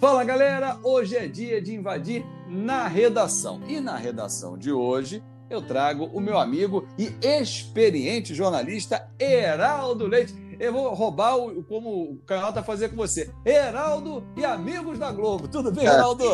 Fala 0.00 0.24
galera, 0.24 0.78
hoje 0.82 1.14
é 1.14 1.28
dia 1.28 1.60
de 1.60 1.74
invadir 1.74 2.24
na 2.48 2.88
redação. 2.88 3.60
E 3.68 3.80
na 3.80 3.98
redação 3.98 4.56
de 4.56 4.72
hoje 4.72 5.22
eu 5.50 5.60
trago 5.60 6.06
o 6.06 6.18
meu 6.18 6.38
amigo 6.38 6.88
e 6.96 7.12
experiente 7.20 8.34
jornalista 8.34 9.06
Heraldo 9.18 10.06
Leite. 10.06 10.34
Eu 10.58 10.72
vou 10.72 10.94
roubar 10.94 11.36
o, 11.36 11.62
como 11.64 12.12
o 12.12 12.18
canal 12.24 12.50
tá 12.50 12.62
fazendo 12.62 12.92
com 12.92 12.96
você. 12.96 13.28
Heraldo 13.44 14.24
e 14.34 14.42
amigos 14.42 14.98
da 14.98 15.12
Globo. 15.12 15.46
Tudo 15.46 15.70
bem, 15.70 15.84
Heraldo? 15.84 16.24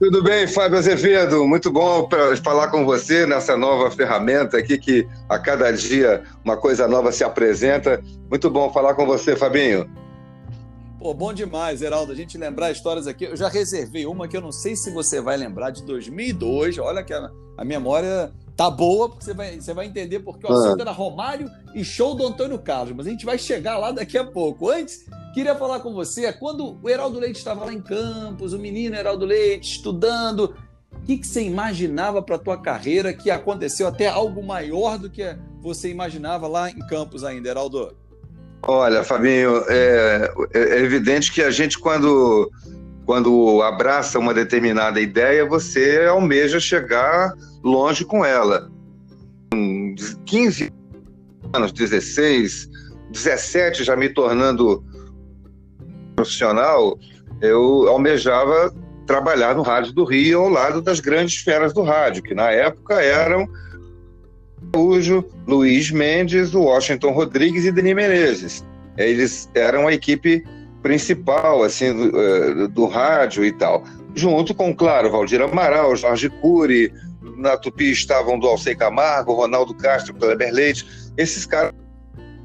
Tudo 0.00 0.24
bem, 0.24 0.48
Fábio 0.48 0.76
Azevedo? 0.76 1.46
Muito 1.46 1.70
bom 1.70 2.08
falar 2.42 2.68
com 2.72 2.84
você 2.84 3.24
nessa 3.24 3.56
nova 3.56 3.88
ferramenta 3.92 4.58
aqui 4.58 4.76
que 4.76 5.06
a 5.28 5.38
cada 5.38 5.70
dia 5.70 6.24
uma 6.44 6.56
coisa 6.56 6.88
nova 6.88 7.12
se 7.12 7.22
apresenta. 7.22 8.02
Muito 8.28 8.50
bom 8.50 8.72
falar 8.72 8.94
com 8.94 9.06
você, 9.06 9.36
Fabinho. 9.36 9.88
Pô, 11.00 11.14
bom 11.14 11.32
demais, 11.32 11.80
Heraldo. 11.80 12.12
A 12.12 12.14
gente 12.14 12.36
lembrar 12.36 12.70
histórias 12.70 13.06
aqui. 13.06 13.24
Eu 13.24 13.34
já 13.34 13.48
reservei 13.48 14.04
uma 14.04 14.28
que 14.28 14.36
eu 14.36 14.40
não 14.42 14.52
sei 14.52 14.76
se 14.76 14.90
você 14.90 15.18
vai 15.18 15.34
lembrar, 15.34 15.70
de 15.70 15.82
2002. 15.82 16.76
Olha 16.76 17.02
que 17.02 17.14
a, 17.14 17.30
a 17.56 17.64
memória 17.64 18.30
tá 18.54 18.70
boa, 18.70 19.08
porque 19.08 19.24
você 19.24 19.32
vai, 19.32 19.58
você 19.58 19.72
vai 19.72 19.86
entender 19.86 20.20
porque 20.20 20.46
o 20.46 20.52
assunto 20.52 20.80
ah. 20.80 20.82
era 20.82 20.90
Romário 20.90 21.50
e 21.74 21.82
show 21.82 22.14
do 22.14 22.26
Antônio 22.26 22.58
Carlos. 22.58 22.94
Mas 22.94 23.06
a 23.06 23.10
gente 23.10 23.24
vai 23.24 23.38
chegar 23.38 23.78
lá 23.78 23.92
daqui 23.92 24.18
a 24.18 24.26
pouco. 24.26 24.68
Antes, 24.68 25.06
queria 25.32 25.54
falar 25.54 25.80
com 25.80 25.94
você. 25.94 26.30
Quando 26.34 26.78
o 26.82 26.86
Heraldo 26.86 27.18
Leite 27.18 27.38
estava 27.38 27.64
lá 27.64 27.72
em 27.72 27.80
Campos, 27.80 28.52
o 28.52 28.58
menino 28.58 28.94
Heraldo 28.94 29.24
Leite, 29.24 29.76
estudando, 29.76 30.54
o 30.92 31.00
que, 31.06 31.16
que 31.16 31.26
você 31.26 31.42
imaginava 31.42 32.20
para 32.20 32.36
a 32.36 32.38
tua 32.38 32.60
carreira 32.60 33.14
que 33.14 33.30
aconteceu 33.30 33.88
até 33.88 34.06
algo 34.06 34.42
maior 34.42 34.98
do 34.98 35.08
que 35.08 35.34
você 35.62 35.88
imaginava 35.88 36.46
lá 36.46 36.68
em 36.68 36.78
Campos 36.80 37.24
ainda, 37.24 37.48
Heraldo? 37.48 37.96
Olha, 38.62 39.02
Fabinho, 39.02 39.64
é, 39.68 40.32
é, 40.52 40.78
evidente 40.80 41.32
que 41.32 41.42
a 41.42 41.50
gente, 41.50 41.78
quando, 41.78 42.50
quando 43.06 43.62
abraça 43.62 44.18
uma 44.18 44.34
determinada 44.34 45.00
ideia, 45.00 45.46
você 45.46 46.06
almeja 46.06 46.60
chegar 46.60 47.32
longe 47.64 48.04
com 48.04 48.24
ela. 48.24 48.70
15 50.26 50.70
anos, 51.52 51.72
16, 51.72 52.68
17, 53.10 53.82
já 53.82 53.96
me 53.96 54.08
tornando 54.08 54.84
profissional, 56.14 56.98
eu 57.40 57.88
almejava 57.88 58.72
trabalhar 59.06 59.54
no 59.54 59.62
Rádio 59.62 59.92
do 59.92 60.04
Rio 60.04 60.42
ao 60.42 60.48
lado 60.48 60.80
das 60.80 61.00
grandes 61.00 61.38
feras 61.38 61.72
do 61.72 61.82
rádio, 61.82 62.22
que 62.22 62.34
na 62.34 62.50
época 62.50 63.02
eram 63.02 63.48
Araújo, 64.72 65.24
Luiz 65.46 65.90
Mendes, 65.90 66.54
Washington 66.54 67.10
Rodrigues 67.10 67.64
e 67.64 67.72
Denis 67.72 67.94
Menezes. 67.94 68.64
Eles 68.96 69.48
eram 69.54 69.88
a 69.88 69.92
equipe 69.92 70.44
principal 70.82 71.62
assim 71.62 71.92
do, 71.94 72.20
eh, 72.20 72.68
do, 72.68 72.86
rádio 72.86 73.44
e 73.44 73.52
tal. 73.52 73.84
Junto 74.14 74.54
com, 74.54 74.74
claro, 74.74 75.10
Valdir 75.10 75.40
Amaral, 75.40 75.94
Jorge 75.94 76.28
Cury, 76.28 76.92
na 77.36 77.56
Tupi 77.56 77.90
estavam 77.90 78.38
do 78.38 78.46
Alcei 78.46 78.74
Camargo, 78.74 79.34
Ronaldo 79.34 79.74
Castro, 79.74 80.14
Kleber 80.14 80.52
Leite. 80.52 80.86
Esses 81.16 81.46
caras, 81.46 81.72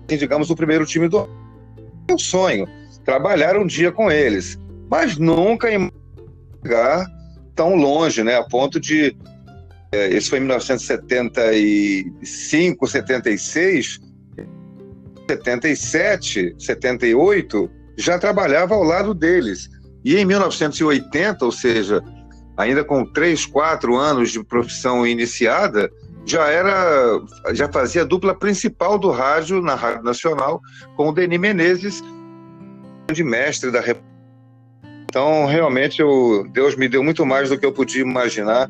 assim, 0.08 0.18
digamos, 0.18 0.50
o 0.50 0.56
primeiro 0.56 0.86
time 0.86 1.08
do 1.08 1.28
meu 2.08 2.20
sonho, 2.20 2.68
trabalhar 3.03 3.58
um 3.58 3.66
dia 3.66 3.92
com 3.92 4.12
eles, 4.12 4.59
mas 4.90 5.18
nunca 5.18 5.68
chegar 6.64 7.06
tão 7.56 7.76
longe, 7.76 8.23
né, 8.23 8.36
a 8.36 8.44
ponto 8.44 8.80
de 8.80 9.16
isso 10.11 10.30
foi 10.30 10.39
em 10.39 10.41
1975, 10.41 12.88
76, 12.88 14.02
77, 15.30 16.55
78, 16.58 17.69
já 17.97 18.19
trabalhava 18.19 18.75
ao 18.75 18.83
lado 18.83 19.13
deles. 19.13 19.69
E 20.03 20.17
em 20.17 20.25
1980, 20.25 21.45
ou 21.45 21.52
seja, 21.52 22.03
ainda 22.58 22.83
com 22.83 23.06
3, 23.06 23.45
4 23.45 23.95
anos 23.95 24.31
de 24.31 24.44
profissão 24.44 25.08
iniciada, 25.08 25.89
já 26.25 26.47
era, 26.47 27.22
já 27.53 27.72
fazia 27.72 28.02
a 28.02 28.06
dupla 28.06 28.34
principal 28.34 28.97
do 28.97 29.12
rádio 29.12 29.62
na 29.62 29.75
Rádio 29.75 30.03
Nacional 30.03 30.59
com 30.96 31.09
o 31.09 31.12
Denis 31.12 31.40
Menezes, 31.40 32.03
de 33.12 33.23
mestre 33.23 33.72
da. 33.72 33.84
Então, 35.03 35.46
realmente, 35.46 36.02
eu, 36.02 36.46
Deus 36.52 36.75
me 36.75 36.90
deu 36.90 37.03
muito 37.03 37.25
mais 37.25 37.50
do 37.50 37.57
que 37.57 37.66
eu 37.66 37.72
podia 37.72 38.02
imaginar 38.02 38.69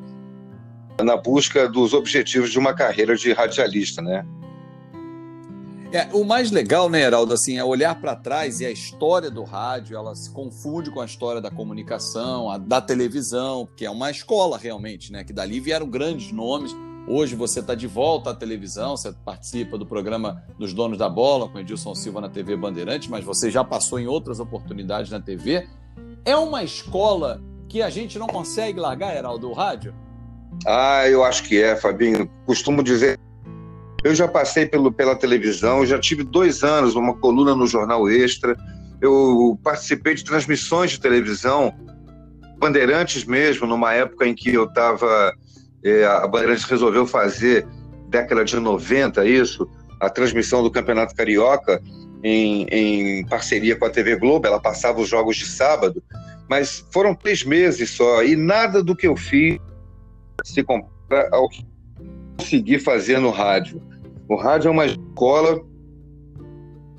na 1.04 1.18
busca 1.18 1.68
dos 1.68 1.94
objetivos 1.94 2.52
de 2.52 2.60
uma 2.60 2.74
carreira 2.74 3.16
de 3.16 3.32
radialista, 3.34 4.02
né? 4.02 4.26
É, 5.92 6.10
o 6.12 6.26
mais 6.26 6.52
legal, 6.52 6.90
né, 6.90 7.04
Heraldo, 7.04 7.34
assim, 7.34 7.58
é 7.58 7.64
olhar 7.64 7.96
para 7.96 8.16
trás 8.16 8.60
e 8.60 8.66
a 8.66 8.72
história 8.72 9.32
do 9.32 9.44
rádio, 9.44 9.96
ela 9.96 10.14
se 10.14 10.30
confunde 10.30 10.92
com 10.92 11.00
a 11.00 11.06
história 11.06 11.40
da 11.40 11.50
comunicação, 11.50 12.50
a, 12.50 12.58
da 12.58 12.82
televisão, 12.82 13.66
que 13.78 13.86
é 13.86 13.90
uma 13.90 14.12
escola 14.12 14.58
realmente, 14.58 15.10
né, 15.12 15.24
que 15.24 15.32
dali 15.32 15.60
vieram 15.60 15.88
grandes 15.88 16.34
nomes. 16.34 16.76
Hoje 17.08 17.36
você 17.36 17.60
está 17.60 17.76
de 17.76 17.88
volta 17.88 18.32
à 18.32 18.34
televisão, 18.34 18.98
você 18.98 19.14
participa 19.24 19.78
do 19.78 19.86
programa 19.86 20.44
dos 20.60 20.74
Donos 20.74 20.98
da 20.98 21.08
Bola 21.08 21.48
com 21.48 21.60
Edilson 21.60 21.96
Silva 21.96 22.20
na 22.20 22.30
TV 22.30 22.58
Bandeirante, 22.58 23.10
mas 23.10 23.24
você 23.24 23.50
já 23.50 23.64
passou 23.64 23.98
em 23.98 24.08
outras 24.08 24.42
oportunidades 24.42 25.12
na 25.12 25.22
TV. 25.22 25.66
É 26.26 26.36
uma 26.36 26.62
escola 26.62 27.42
que 27.70 27.82
a 27.82 27.90
gente 27.90 28.20
não 28.20 28.28
consegue 28.28 28.80
largar, 28.80 29.16
Heraldo, 29.16 29.50
o 29.50 29.54
rádio? 29.54 29.94
Ah, 30.66 31.08
eu 31.08 31.24
acho 31.24 31.44
que 31.44 31.62
é, 31.62 31.76
Fabinho. 31.76 32.30
Costumo 32.46 32.84
dizer. 32.84 33.20
Eu 34.04 34.14
já 34.14 34.28
passei 34.28 34.68
pelo, 34.68 34.92
pela 34.92 35.16
televisão, 35.16 35.84
já 35.86 36.00
tive 36.00 36.24
dois 36.24 36.64
anos 36.64 36.96
uma 36.96 37.16
coluna 37.16 37.56
no 37.56 37.66
Jornal 37.66 38.08
Extra. 38.08 38.56
Eu 39.02 39.60
participei 39.64 40.14
de 40.14 40.24
transmissões 40.24 40.92
de 40.92 41.00
televisão, 41.00 41.74
Bandeirantes 42.60 43.26
mesmo, 43.26 43.66
numa 43.66 43.94
época 43.94 44.28
em 44.28 44.36
que 44.36 44.54
eu 44.54 44.66
estava. 44.66 45.34
É, 45.84 46.06
a 46.06 46.28
Bandeirantes 46.28 46.66
resolveu 46.66 47.06
fazer, 47.06 47.68
década 48.10 48.46
de 48.46 48.60
90, 48.60 49.26
isso, 49.26 49.68
a 50.00 50.10
transmissão 50.10 50.64
do 50.64 50.72
Campeonato 50.72 51.16
Carioca 51.16 51.82
em, 52.24 52.68
em 52.72 53.26
parceria 53.28 53.76
com 53.76 53.86
a 53.86 53.90
TV 53.90 54.16
Globo. 54.16 54.48
Ela 54.48 54.60
passava 54.60 55.02
os 55.02 55.10
jogos 55.10 55.36
de 55.36 55.46
sábado, 55.46 56.02
mas 56.50 56.86
foram 56.92 57.14
três 57.14 57.44
meses 57.44 57.92
só, 57.92 58.24
e 58.24 58.36
nada 58.36 58.84
do 58.84 58.96
que 58.96 59.08
eu 59.08 59.16
fiz 59.16 59.60
se 60.46 60.64
compara 60.64 61.28
ao 61.32 61.50
que 61.50 61.66
conseguir 62.38 62.80
fazer 62.80 63.20
no 63.20 63.32
rádio. 63.32 63.82
O 64.30 64.36
rádio 64.36 64.70
é 64.70 64.72
uma 64.72 64.86
escola. 64.86 65.60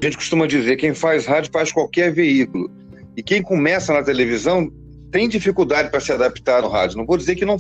A 0.01 0.05
gente 0.05 0.17
costuma 0.17 0.47
dizer: 0.47 0.77
quem 0.77 0.93
faz 0.93 1.27
rádio 1.27 1.51
faz 1.53 1.73
qualquer 1.73 2.13
veículo. 2.13 2.71
E 3.17 3.23
quem 3.23 3.41
começa 3.41 3.93
na 3.93 4.03
televisão 4.03 4.71
tem 5.11 5.29
dificuldade 5.29 5.91
para 5.91 6.01
se 6.01 6.13
adaptar 6.13 6.61
no 6.61 6.69
rádio. 6.69 6.99
Não 6.99 7.07
vou 7.07 7.17
dizer 7.17 7.37
que 7.37 7.45
não 7.45 7.57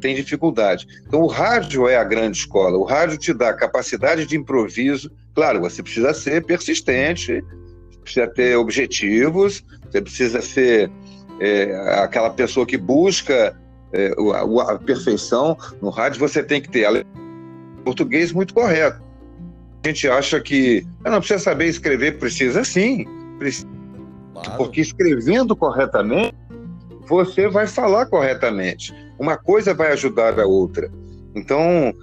tem 0.00 0.14
dificuldade. 0.14 0.86
Então, 1.06 1.20
o 1.20 1.26
rádio 1.26 1.86
é 1.88 1.96
a 1.96 2.04
grande 2.04 2.38
escola. 2.38 2.76
O 2.76 2.84
rádio 2.84 3.16
te 3.16 3.32
dá 3.32 3.54
capacidade 3.54 4.26
de 4.26 4.36
improviso. 4.36 5.10
Claro, 5.34 5.60
você 5.60 5.82
precisa 5.82 6.12
ser 6.12 6.44
persistente, 6.44 7.42
precisa 8.02 8.26
ter 8.26 8.56
objetivos, 8.56 9.64
você 9.84 10.00
precisa 10.00 10.42
ser 10.42 10.90
é, 11.38 11.74
aquela 12.02 12.30
pessoa 12.30 12.66
que 12.66 12.76
busca 12.76 13.56
é, 13.92 14.12
a, 14.34 14.72
a, 14.72 14.78
perfeição 14.78 15.56
no 15.80 15.90
rádio, 15.90 16.20
você 16.20 16.42
tem 16.42 16.60
que 16.60 16.68
ter 16.68 17.06
português 17.84 18.32
muito 18.32 18.54
correto. 18.54 19.02
A 19.82 19.88
gente 19.88 20.08
acha 20.08 20.40
que 20.40 20.86
não 21.04 21.18
precisa 21.18 21.38
saber 21.38 21.66
escrever, 21.66 22.18
precisa 22.18 22.62
sim, 22.64 23.06
precisa, 23.38 23.66
claro. 24.34 24.56
porque 24.56 24.80
escrevendo 24.80 25.56
corretamente, 25.56 26.34
você 27.08 27.48
vai 27.48 27.66
falar 27.66 28.06
corretamente. 28.06 28.94
Uma 29.18 29.36
coisa 29.36 29.74
vai 29.74 29.92
ajudar 29.92 30.38
a 30.38 30.46
outra. 30.46 30.90
Então, 31.34 31.94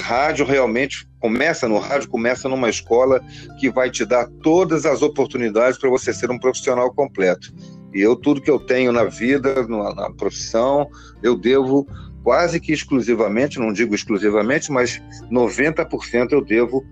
rádio 0.00 0.44
realmente 0.44 1.06
começa 1.20 1.68
no 1.68 1.78
rádio, 1.78 2.08
começa 2.08 2.48
numa 2.48 2.68
escola 2.68 3.20
que 3.60 3.70
vai 3.70 3.90
te 3.90 4.04
dar 4.04 4.28
todas 4.42 4.84
as 4.84 5.02
oportunidades 5.02 5.78
para 5.78 5.88
você 5.88 6.12
ser 6.12 6.30
um 6.30 6.38
profissional 6.38 6.92
completo. 6.92 7.52
E 7.94 8.00
eu, 8.00 8.16
tudo 8.16 8.40
que 8.40 8.50
eu 8.50 8.58
tenho 8.58 8.92
na 8.92 9.04
vida, 9.04 9.66
na, 9.66 9.94
na 9.94 10.10
profissão, 10.10 10.88
eu 11.22 11.36
devo 11.36 11.86
quase 12.22 12.60
que 12.60 12.72
exclusivamente, 12.72 13.58
não 13.58 13.72
digo 13.72 13.94
exclusivamente, 13.94 14.70
mas 14.70 15.02
90% 15.30 16.32
eu 16.32 16.44
devo 16.44 16.84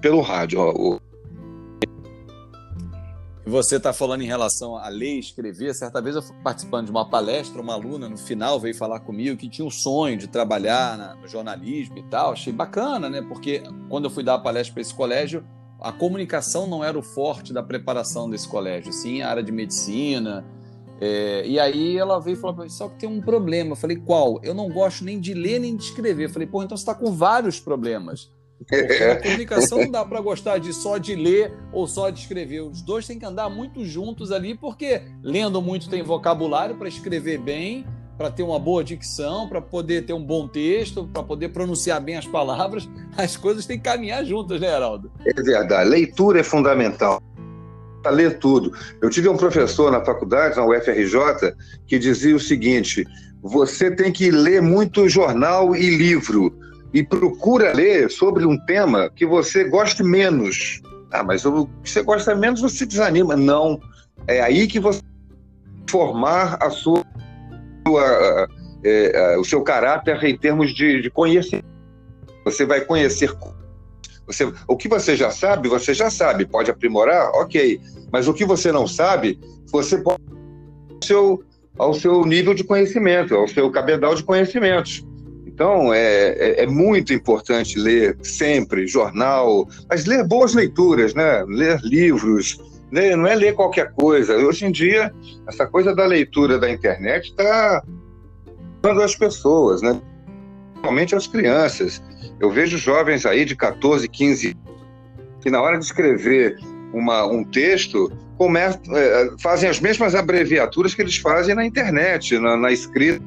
pelo 0.00 0.20
rádio. 0.20 1.00
Você 3.48 3.76
está 3.76 3.94
falando 3.94 4.20
em 4.20 4.26
relação 4.26 4.76
a 4.76 4.88
ler, 4.88 5.18
escrever. 5.18 5.74
Certa 5.74 6.02
vez 6.02 6.14
eu 6.14 6.20
fui 6.20 6.36
participando 6.44 6.84
de 6.84 6.90
uma 6.90 7.08
palestra, 7.08 7.62
uma 7.62 7.72
aluna 7.72 8.06
no 8.06 8.18
final 8.18 8.60
veio 8.60 8.74
falar 8.74 9.00
comigo 9.00 9.38
que 9.38 9.48
tinha 9.48 9.66
um 9.66 9.70
sonho 9.70 10.18
de 10.18 10.26
trabalhar 10.26 11.16
no 11.16 11.26
jornalismo 11.26 11.96
e 11.96 12.02
tal. 12.02 12.32
Achei 12.32 12.52
bacana, 12.52 13.08
né? 13.08 13.22
Porque 13.22 13.62
quando 13.88 14.04
eu 14.04 14.10
fui 14.10 14.22
dar 14.22 14.34
a 14.34 14.38
palestra 14.38 14.74
para 14.74 14.82
esse 14.82 14.94
colégio, 14.94 15.42
a 15.80 15.92
comunicação 15.92 16.66
não 16.66 16.82
era 16.82 16.98
o 16.98 17.02
forte 17.02 17.52
da 17.52 17.62
preparação 17.62 18.28
desse 18.28 18.48
colégio, 18.48 18.92
sim 18.92 19.22
a 19.22 19.30
área 19.30 19.42
de 19.42 19.52
medicina. 19.52 20.44
É, 21.00 21.46
e 21.46 21.60
aí 21.60 21.96
ela 21.96 22.18
veio 22.18 22.34
e 22.34 22.40
falou 22.40 22.56
para 22.56 22.64
mim, 22.64 22.70
só 22.70 22.88
que 22.88 22.98
tem 22.98 23.08
um 23.08 23.20
problema. 23.20 23.72
Eu 23.72 23.76
falei, 23.76 23.96
qual? 23.96 24.40
Eu 24.42 24.52
não 24.52 24.68
gosto 24.68 25.04
nem 25.04 25.20
de 25.20 25.32
ler 25.32 25.60
nem 25.60 25.76
de 25.76 25.84
escrever. 25.84 26.24
Eu 26.24 26.30
falei, 26.30 26.48
pô, 26.48 26.62
então 26.62 26.76
você 26.76 26.82
está 26.82 26.94
com 26.94 27.12
vários 27.12 27.60
problemas. 27.60 28.30
Porque 28.68 29.04
a 29.04 29.22
comunicação 29.22 29.78
não 29.78 29.90
dá 29.90 30.04
para 30.04 30.20
gostar 30.20 30.58
de 30.58 30.72
só 30.72 30.98
de 30.98 31.14
ler 31.14 31.56
ou 31.72 31.86
só 31.86 32.10
de 32.10 32.18
escrever. 32.18 32.62
Os 32.62 32.82
dois 32.82 33.06
têm 33.06 33.16
que 33.16 33.24
andar 33.24 33.48
muito 33.48 33.84
juntos 33.84 34.32
ali, 34.32 34.56
porque 34.56 35.02
lendo 35.22 35.62
muito 35.62 35.88
tem 35.88 36.02
vocabulário 36.02 36.74
para 36.74 36.88
escrever 36.88 37.38
bem, 37.38 37.86
para 38.18 38.30
ter 38.30 38.42
uma 38.42 38.58
boa 38.58 38.82
dicção, 38.82 39.48
para 39.48 39.60
poder 39.60 40.04
ter 40.04 40.12
um 40.12 40.22
bom 40.22 40.48
texto, 40.48 41.08
para 41.12 41.22
poder 41.22 41.50
pronunciar 41.50 42.00
bem 42.00 42.16
as 42.16 42.26
palavras. 42.26 42.88
As 43.16 43.36
coisas 43.36 43.64
têm 43.64 43.78
que 43.78 43.84
caminhar 43.84 44.24
juntas, 44.24 44.60
né, 44.60 44.66
Heraldo? 44.66 45.10
É 45.24 45.42
verdade. 45.42 45.88
Leitura 45.88 46.40
é 46.40 46.42
fundamental. 46.42 47.22
Para 48.02 48.10
ler 48.12 48.38
tudo. 48.38 48.72
Eu 49.00 49.08
tive 49.08 49.28
um 49.28 49.36
professor 49.36 49.90
na 49.90 50.04
faculdade, 50.04 50.56
na 50.56 50.66
UFRJ, 50.66 51.54
que 51.86 51.98
dizia 51.98 52.34
o 52.34 52.40
seguinte: 52.40 53.04
você 53.42 53.90
tem 53.90 54.12
que 54.12 54.30
ler 54.30 54.60
muito 54.60 55.08
jornal 55.08 55.74
e 55.74 55.88
livro 55.96 56.52
e 56.92 57.02
procura 57.02 57.72
ler 57.72 58.10
sobre 58.10 58.44
um 58.44 58.56
tema 58.66 59.10
que 59.14 59.26
você 59.26 59.64
goste 59.64 60.02
menos. 60.02 60.80
Ah, 61.10 61.22
mas 61.22 61.44
o 61.44 61.66
que 61.82 61.90
você 61.90 62.02
gosta 62.02 62.34
menos 62.34 62.60
você 62.60 62.84
desanima. 62.84 63.36
Não. 63.36 63.80
É 64.26 64.40
aí 64.40 64.66
que 64.66 64.80
você 64.80 65.00
formar 65.88 66.58
a 66.60 66.70
sua, 66.70 67.04
é, 67.98 69.36
o 69.38 69.44
seu 69.44 69.62
caráter 69.62 70.22
em 70.24 70.36
termos 70.36 70.74
de, 70.74 71.00
de. 71.00 71.12
Você 72.44 72.64
vai 72.64 72.80
conhecer 72.80 73.30
você, 74.28 74.52
o 74.68 74.76
que 74.76 74.88
você 74.88 75.16
já 75.16 75.30
sabe, 75.30 75.70
você 75.70 75.94
já 75.94 76.10
sabe. 76.10 76.44
Pode 76.44 76.70
aprimorar, 76.70 77.30
ok. 77.30 77.80
Mas 78.12 78.28
o 78.28 78.34
que 78.34 78.44
você 78.44 78.70
não 78.70 78.86
sabe, 78.86 79.40
você 79.72 79.96
pode 79.96 80.22
ao 80.30 81.02
seu, 81.02 81.44
ao 81.78 81.94
seu 81.94 82.24
nível 82.26 82.52
de 82.52 82.62
conhecimento, 82.62 83.34
ao 83.34 83.48
seu 83.48 83.70
cabedal 83.70 84.14
de 84.14 84.22
conhecimentos. 84.22 85.02
Então, 85.46 85.94
é, 85.94 86.28
é, 86.28 86.64
é, 86.64 86.66
muito 86.66 87.12
importante 87.12 87.78
ler 87.78 88.18
sempre 88.22 88.86
jornal, 88.86 89.66
mas 89.88 90.04
ler 90.04 90.22
boas 90.24 90.54
leituras, 90.54 91.14
né? 91.14 91.42
ler 91.48 91.80
livros, 91.82 92.60
ler, 92.90 93.16
não 93.16 93.26
é 93.26 93.34
ler 93.34 93.54
qualquer 93.54 93.92
coisa. 93.92 94.36
Hoje 94.36 94.66
em 94.66 94.72
dia, 94.72 95.12
essa 95.46 95.66
coisa 95.66 95.94
da 95.94 96.06
leitura 96.06 96.58
da 96.58 96.70
internet 96.70 97.30
está 97.30 97.82
dando 98.82 99.02
as 99.02 99.14
pessoas, 99.14 99.82
né? 99.82 100.00
principalmente 100.72 101.14
as 101.14 101.26
crianças. 101.26 102.02
Eu 102.40 102.50
vejo 102.50 102.78
jovens 102.78 103.26
aí 103.26 103.44
de 103.44 103.56
14, 103.56 104.08
15 104.08 104.56
que 105.40 105.50
na 105.50 105.60
hora 105.60 105.78
de 105.78 105.84
escrever 105.84 106.56
uma, 106.92 107.24
um 107.26 107.44
texto 107.44 108.10
começam, 108.36 108.80
é, 108.96 109.30
fazem 109.40 109.68
as 109.68 109.80
mesmas 109.80 110.14
abreviaturas 110.14 110.94
que 110.94 111.02
eles 111.02 111.16
fazem 111.16 111.54
na 111.54 111.64
internet, 111.64 112.38
na, 112.38 112.56
na 112.56 112.72
escrita 112.72 113.22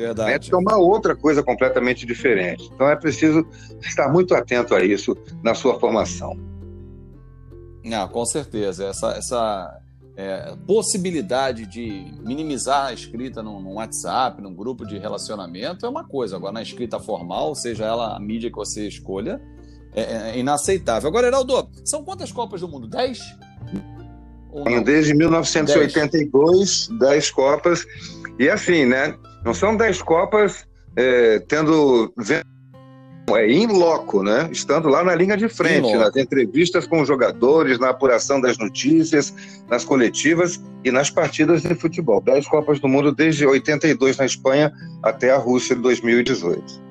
Verdade. 0.00 0.50
É 0.50 0.56
uma 0.56 0.78
outra 0.78 1.14
coisa 1.14 1.42
completamente 1.42 2.06
diferente. 2.06 2.70
Então 2.74 2.88
é 2.88 2.96
preciso 2.96 3.46
estar 3.82 4.08
muito 4.08 4.34
atento 4.34 4.74
a 4.74 4.82
isso 4.82 5.14
na 5.42 5.52
sua 5.52 5.78
formação. 5.78 6.38
Não, 7.84 8.08
com 8.08 8.24
certeza. 8.24 8.86
Essa, 8.86 9.12
essa 9.12 9.80
é, 10.16 10.54
possibilidade 10.66 11.66
de 11.66 12.12
minimizar 12.20 12.86
a 12.86 12.92
escrita 12.92 13.42
num, 13.42 13.60
num, 13.60 13.74
WhatsApp, 13.74 14.42
num 14.42 14.54
grupo 14.54 14.84
de 14.84 14.98
relacionamento, 14.98 15.86
é 15.86 15.88
uma 15.88 16.04
coisa. 16.04 16.36
Agora, 16.36 16.52
na 16.52 16.62
escrita 16.62 17.00
formal, 17.00 17.54
seja 17.54 17.84
ela 17.84 18.16
a 18.16 18.20
mídia 18.20 18.50
que 18.50 18.56
você 18.56 18.86
escolha, 18.86 19.40
é, 19.94 20.30
é 20.32 20.38
inaceitável. 20.38 21.08
Agora, 21.08 21.26
Heraldo, 21.26 21.68
são 21.84 22.04
quantas 22.04 22.30
Copas 22.30 22.60
do 22.60 22.68
Mundo? 22.68 22.86
Dez? 22.86 23.18
Desde 24.84 25.14
1982, 25.14 26.88
dez. 26.88 26.98
dez 26.98 27.30
Copas. 27.30 27.86
E 28.38 28.48
assim, 28.48 28.84
né? 28.84 29.16
Não 29.44 29.54
são 29.54 29.76
dez 29.76 30.02
Copas 30.02 30.66
é, 30.96 31.38
tendo 31.40 32.12
é 33.36 33.50
em 33.50 33.66
loco, 33.66 34.22
né? 34.22 34.48
Estando 34.52 34.88
lá 34.88 35.02
na 35.02 35.14
linha 35.14 35.36
de 35.36 35.48
frente, 35.48 35.94
nas 35.96 36.14
entrevistas 36.16 36.86
com 36.86 37.00
os 37.00 37.08
jogadores, 37.08 37.78
na 37.78 37.90
apuração 37.90 38.40
das 38.40 38.58
notícias, 38.58 39.34
nas 39.68 39.84
coletivas 39.84 40.60
e 40.84 40.90
nas 40.90 41.10
partidas 41.10 41.62
de 41.62 41.74
futebol. 41.74 42.20
Dez 42.20 42.46
Copas 42.46 42.80
do 42.80 42.88
Mundo 42.88 43.12
desde 43.12 43.46
82 43.46 44.16
na 44.16 44.24
Espanha 44.24 44.72
até 45.02 45.30
a 45.30 45.38
Rússia 45.38 45.76
de 45.76 45.82
2018. 45.82 46.90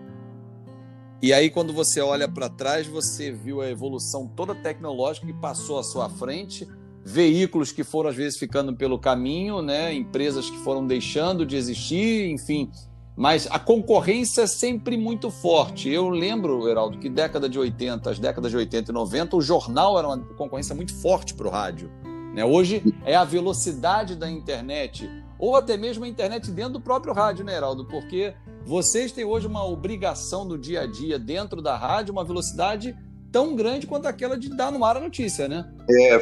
E 1.22 1.34
aí, 1.34 1.50
quando 1.50 1.74
você 1.74 2.00
olha 2.00 2.30
para 2.30 2.48
trás, 2.48 2.88
você 2.88 3.30
viu 3.30 3.62
a 3.62 3.70
evolução 3.70 4.26
toda 4.26 4.56
tecnológica 4.56 5.28
que 5.28 5.34
passou 5.34 5.78
à 5.78 5.84
sua 5.84 6.10
frente, 6.10 6.66
veículos 7.04 7.74
que 7.74 7.84
foram 7.84 8.10
às 8.10 8.16
vezes 8.16 8.40
ficando 8.40 8.74
pelo 8.74 8.98
caminho, 8.98 9.62
né? 9.62 9.94
empresas 9.94 10.50
que 10.50 10.58
foram 10.60 10.88
deixando 10.88 11.46
de 11.46 11.58
existir, 11.58 12.30
enfim. 12.30 12.72
Mas 13.20 13.50
a 13.52 13.60
concorrência 13.60 14.44
é 14.44 14.48
sempre 14.48 14.96
muito 14.96 15.30
forte. 15.30 15.90
Eu 15.90 16.08
lembro, 16.08 16.70
Heraldo, 16.70 16.98
que 16.98 17.10
década 17.10 17.50
de 17.50 17.60
80, 17.60 18.12
as 18.12 18.18
décadas 18.18 18.50
de 18.50 18.56
80 18.56 18.92
e 18.92 18.94
90, 18.94 19.36
o 19.36 19.42
jornal 19.42 20.00
era 20.00 20.08
uma 20.08 20.18
concorrência 20.38 20.74
muito 20.74 20.96
forte 20.96 21.34
para 21.34 21.46
o 21.46 21.50
rádio. 21.52 21.92
Né? 22.34 22.46
Hoje 22.46 22.82
é 23.04 23.18
a 23.18 23.26
velocidade 23.26 24.16
da 24.16 24.32
internet, 24.32 25.10
ou 25.38 25.58
até 25.58 25.76
mesmo 25.76 26.06
a 26.06 26.08
internet 26.08 26.50
dentro 26.50 26.74
do 26.74 26.80
próprio 26.80 27.14
rádio, 27.14 27.44
né, 27.44 27.58
Heraldo? 27.58 27.84
Porque 27.84 28.34
vocês 28.64 29.12
têm 29.12 29.26
hoje 29.26 29.48
uma 29.48 29.66
obrigação 29.66 30.46
no 30.46 30.58
dia 30.58 30.84
a 30.84 30.88
dia 30.88 31.20
dentro 31.20 31.62
da 31.62 31.76
rádio, 31.76 32.14
uma 32.14 32.24
velocidade 32.24 32.96
tão 33.34 33.54
grande 33.54 33.86
quanto 33.86 34.06
aquela 34.06 34.38
de 34.38 34.48
dar 34.48 34.72
no 34.72 34.86
ar 34.86 34.96
a 34.96 35.02
notícia, 35.02 35.46
né? 35.46 35.70
É, 35.90 36.18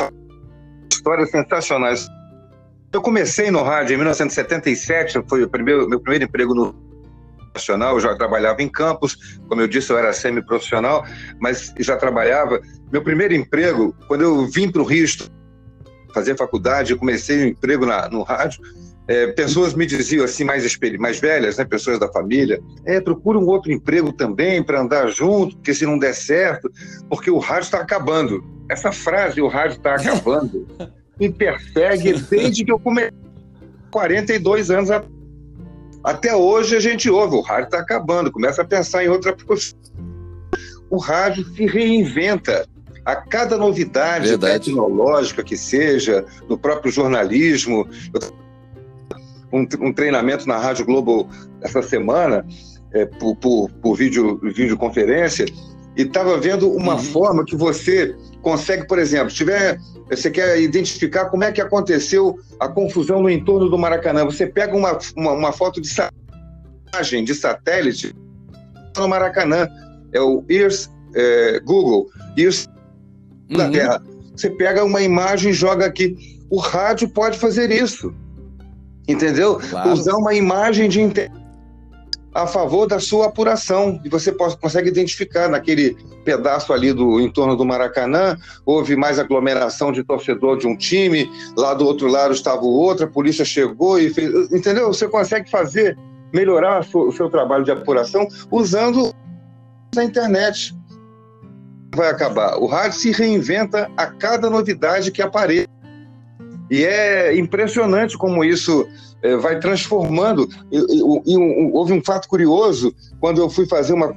histórias 0.92 1.30
sensacionais. 1.30 2.08
Eu 2.92 3.04
comecei 3.04 3.52
no 3.52 3.62
rádio 3.62 3.94
em 3.94 3.98
1977, 3.98 5.22
foi 5.30 5.44
o 5.44 5.48
primeiro, 5.50 5.88
meu 5.88 6.00
primeiro 6.00 6.26
emprego 6.26 6.56
no 6.56 6.87
nacional, 7.58 7.96
eu 7.96 8.00
já 8.00 8.16
trabalhava 8.16 8.62
em 8.62 8.70
campos, 8.70 9.40
como 9.50 9.60
eu 9.60 9.68
disse, 9.68 9.92
eu 9.92 9.98
era 9.98 10.14
semi-profissional, 10.14 11.04
mas 11.42 11.74
já 11.80 11.98
trabalhava. 11.98 12.62
Meu 12.92 13.02
primeiro 13.02 13.34
emprego, 13.34 13.94
quando 14.08 14.22
eu 14.22 14.48
vim 14.48 14.72
para 14.72 14.82
o 14.82 14.86
Rio 14.86 15.08
fazer 16.14 16.38
faculdade, 16.38 16.92
eu 16.92 16.98
comecei 16.98 17.44
um 17.44 17.48
emprego 17.48 17.86
na, 17.86 18.10
no 18.10 18.24
rádio, 18.24 18.62
é, 19.08 19.28
pessoas 19.28 19.74
me 19.74 19.86
diziam 19.86 20.26
assim, 20.26 20.44
mais, 20.44 20.78
mais 21.00 21.20
velhas, 21.20 21.58
né, 21.58 21.66
pessoas 21.66 22.00
da 22.00 22.12
família, 22.12 22.60
é, 22.86 23.00
procura 23.00 23.40
um 23.40 23.46
outro 23.46 23.72
emprego 23.72 24.12
também 24.12 24.62
para 24.62 24.82
andar 24.82 25.08
junto, 25.08 25.56
porque 25.56 25.74
se 25.74 25.86
não 25.86 25.98
der 25.98 26.14
certo, 26.14 26.70
porque 27.10 27.32
o 27.32 27.38
rádio 27.38 27.66
está 27.66 27.80
acabando. 27.80 28.44
Essa 28.70 28.92
frase, 28.92 29.40
o 29.42 29.48
rádio 29.48 29.78
está 29.78 29.96
acabando, 29.96 30.68
me 31.20 31.32
persegue 31.32 32.14
desde 32.14 32.66
que 32.66 32.72
eu 32.72 32.80
comecei 32.80 33.12
42 33.92 34.70
anos 34.70 34.92
atrás. 34.92 35.17
Até 36.08 36.34
hoje 36.34 36.74
a 36.74 36.80
gente 36.80 37.10
ouve, 37.10 37.36
o 37.36 37.42
rádio 37.42 37.66
está 37.66 37.80
acabando, 37.80 38.32
começa 38.32 38.62
a 38.62 38.66
pensar 38.66 39.04
em 39.04 39.10
outra 39.10 39.36
profissão. 39.36 39.78
O 40.90 40.98
rádio 40.98 41.44
se 41.54 41.66
reinventa 41.66 42.66
a 43.04 43.14
cada 43.14 43.58
novidade 43.58 44.30
Verdade. 44.30 44.64
tecnológica 44.64 45.44
que 45.44 45.58
seja, 45.58 46.26
no 46.48 46.58
próprio 46.58 46.90
jornalismo. 46.94 47.86
Um, 49.52 49.68
um, 49.82 49.92
treinamento 49.92 50.48
na 50.48 50.58
Rádio 50.58 50.86
Globo 50.86 51.30
essa 51.62 51.82
semana, 51.82 52.46
é, 52.94 53.06
por, 53.06 53.36
por, 53.36 53.70
por 53.82 53.98
vídeo, 53.98 54.40
videoconferência, 54.42 55.46
e 55.98 56.04
estava 56.04 56.38
vendo 56.38 56.72
uma 56.72 56.94
uhum. 56.94 57.04
forma 57.04 57.44
que 57.44 57.56
você 57.56 58.16
consegue, 58.44 58.88
por 58.88 59.00
exemplo, 59.00 59.34
tiver, 59.34 59.80
você 60.08 60.30
quer 60.30 60.62
identificar 60.62 61.26
como 61.26 61.44
é 61.44 61.52
que 61.52 61.60
aconteceu 61.60 62.38
a 62.60 62.68
confusão 62.68 63.22
no 63.22 63.30
entorno 63.30 63.68
do 63.68 63.78
Maracanã, 63.78 64.24
você 64.24 64.46
pega 64.46 64.78
uma, 64.78 64.98
uma, 65.16 65.32
uma 65.32 65.52
foto 65.52 65.82
de 65.82 65.90
imagem 66.94 67.26
de 67.26 67.34
satélite 67.34 68.16
no 68.96 69.08
Maracanã, 69.08 69.68
é 70.14 70.22
o 70.22 70.46
Ears 70.48 70.90
é, 71.16 71.60
Google, 71.62 72.08
Ears 72.38 72.68
uhum. 73.50 73.58
da 73.58 73.70
Terra. 73.70 74.04
Você 74.36 74.52
pega 74.52 74.84
uma 74.84 75.02
imagem 75.02 75.50
e 75.50 75.54
joga 75.54 75.88
aqui. 75.88 76.16
O 76.48 76.60
rádio 76.60 77.10
pode 77.10 77.40
fazer 77.40 77.72
isso, 77.72 78.14
entendeu? 79.08 79.60
Claro. 79.70 79.94
Usar 79.94 80.16
uma 80.16 80.36
imagem 80.36 80.88
de 80.88 81.02
internet 81.02 81.47
a 82.38 82.46
favor 82.46 82.86
da 82.86 83.00
sua 83.00 83.26
apuração. 83.26 84.00
E 84.06 84.10
você 84.10 84.32
pode, 84.32 84.56
consegue 84.58 84.90
identificar 84.90 85.50
naquele 85.50 85.98
pedaço 86.24 86.72
ali 86.72 86.94
do 86.94 87.20
entorno 87.20 87.56
do 87.56 87.66
Maracanã, 87.66 88.38
houve 88.64 88.96
mais 88.96 89.18
aglomeração 89.18 89.92
de 89.92 90.04
torcedor 90.04 90.58
de 90.58 90.68
um 90.68 90.78
time, 90.78 91.28
lá 91.58 91.74
do 91.74 91.84
outro 91.84 92.08
lado 92.08 92.34
estava 92.34 92.62
o 92.62 92.70
outro, 92.70 93.06
a 93.06 93.10
polícia 93.10 93.44
chegou 93.44 93.98
e 93.98 94.12
fez. 94.12 94.52
Entendeu? 94.52 94.88
Você 94.88 95.08
consegue 95.08 95.50
fazer, 95.50 95.98
melhorar 96.32 96.86
o 96.94 97.12
seu 97.12 97.28
trabalho 97.28 97.64
de 97.64 97.72
apuração 97.72 98.28
usando 98.52 99.12
a 99.98 100.04
internet. 100.04 100.76
Vai 101.96 102.10
acabar. 102.10 102.58
O 102.58 102.68
rádio 102.68 103.00
se 103.00 103.12
reinventa 103.12 103.90
a 103.98 104.06
cada 104.06 104.48
novidade 104.48 105.12
que 105.12 105.24
aparece. 105.24 105.68
E 106.70 106.84
é 106.84 107.38
impressionante 107.38 108.18
como 108.18 108.44
isso 108.44 108.88
é, 109.22 109.36
vai 109.38 109.60
transformando. 109.60 110.48
E, 110.72 110.78
e, 110.78 111.34
e 111.34 111.38
um, 111.38 111.72
houve 111.74 111.94
um 111.94 112.04
fato 112.04 112.28
curioso 112.28 112.94
quando 113.20 113.42
eu 113.42 113.50
fui 113.50 113.66
fazer 113.66 113.94
uma. 113.94 114.16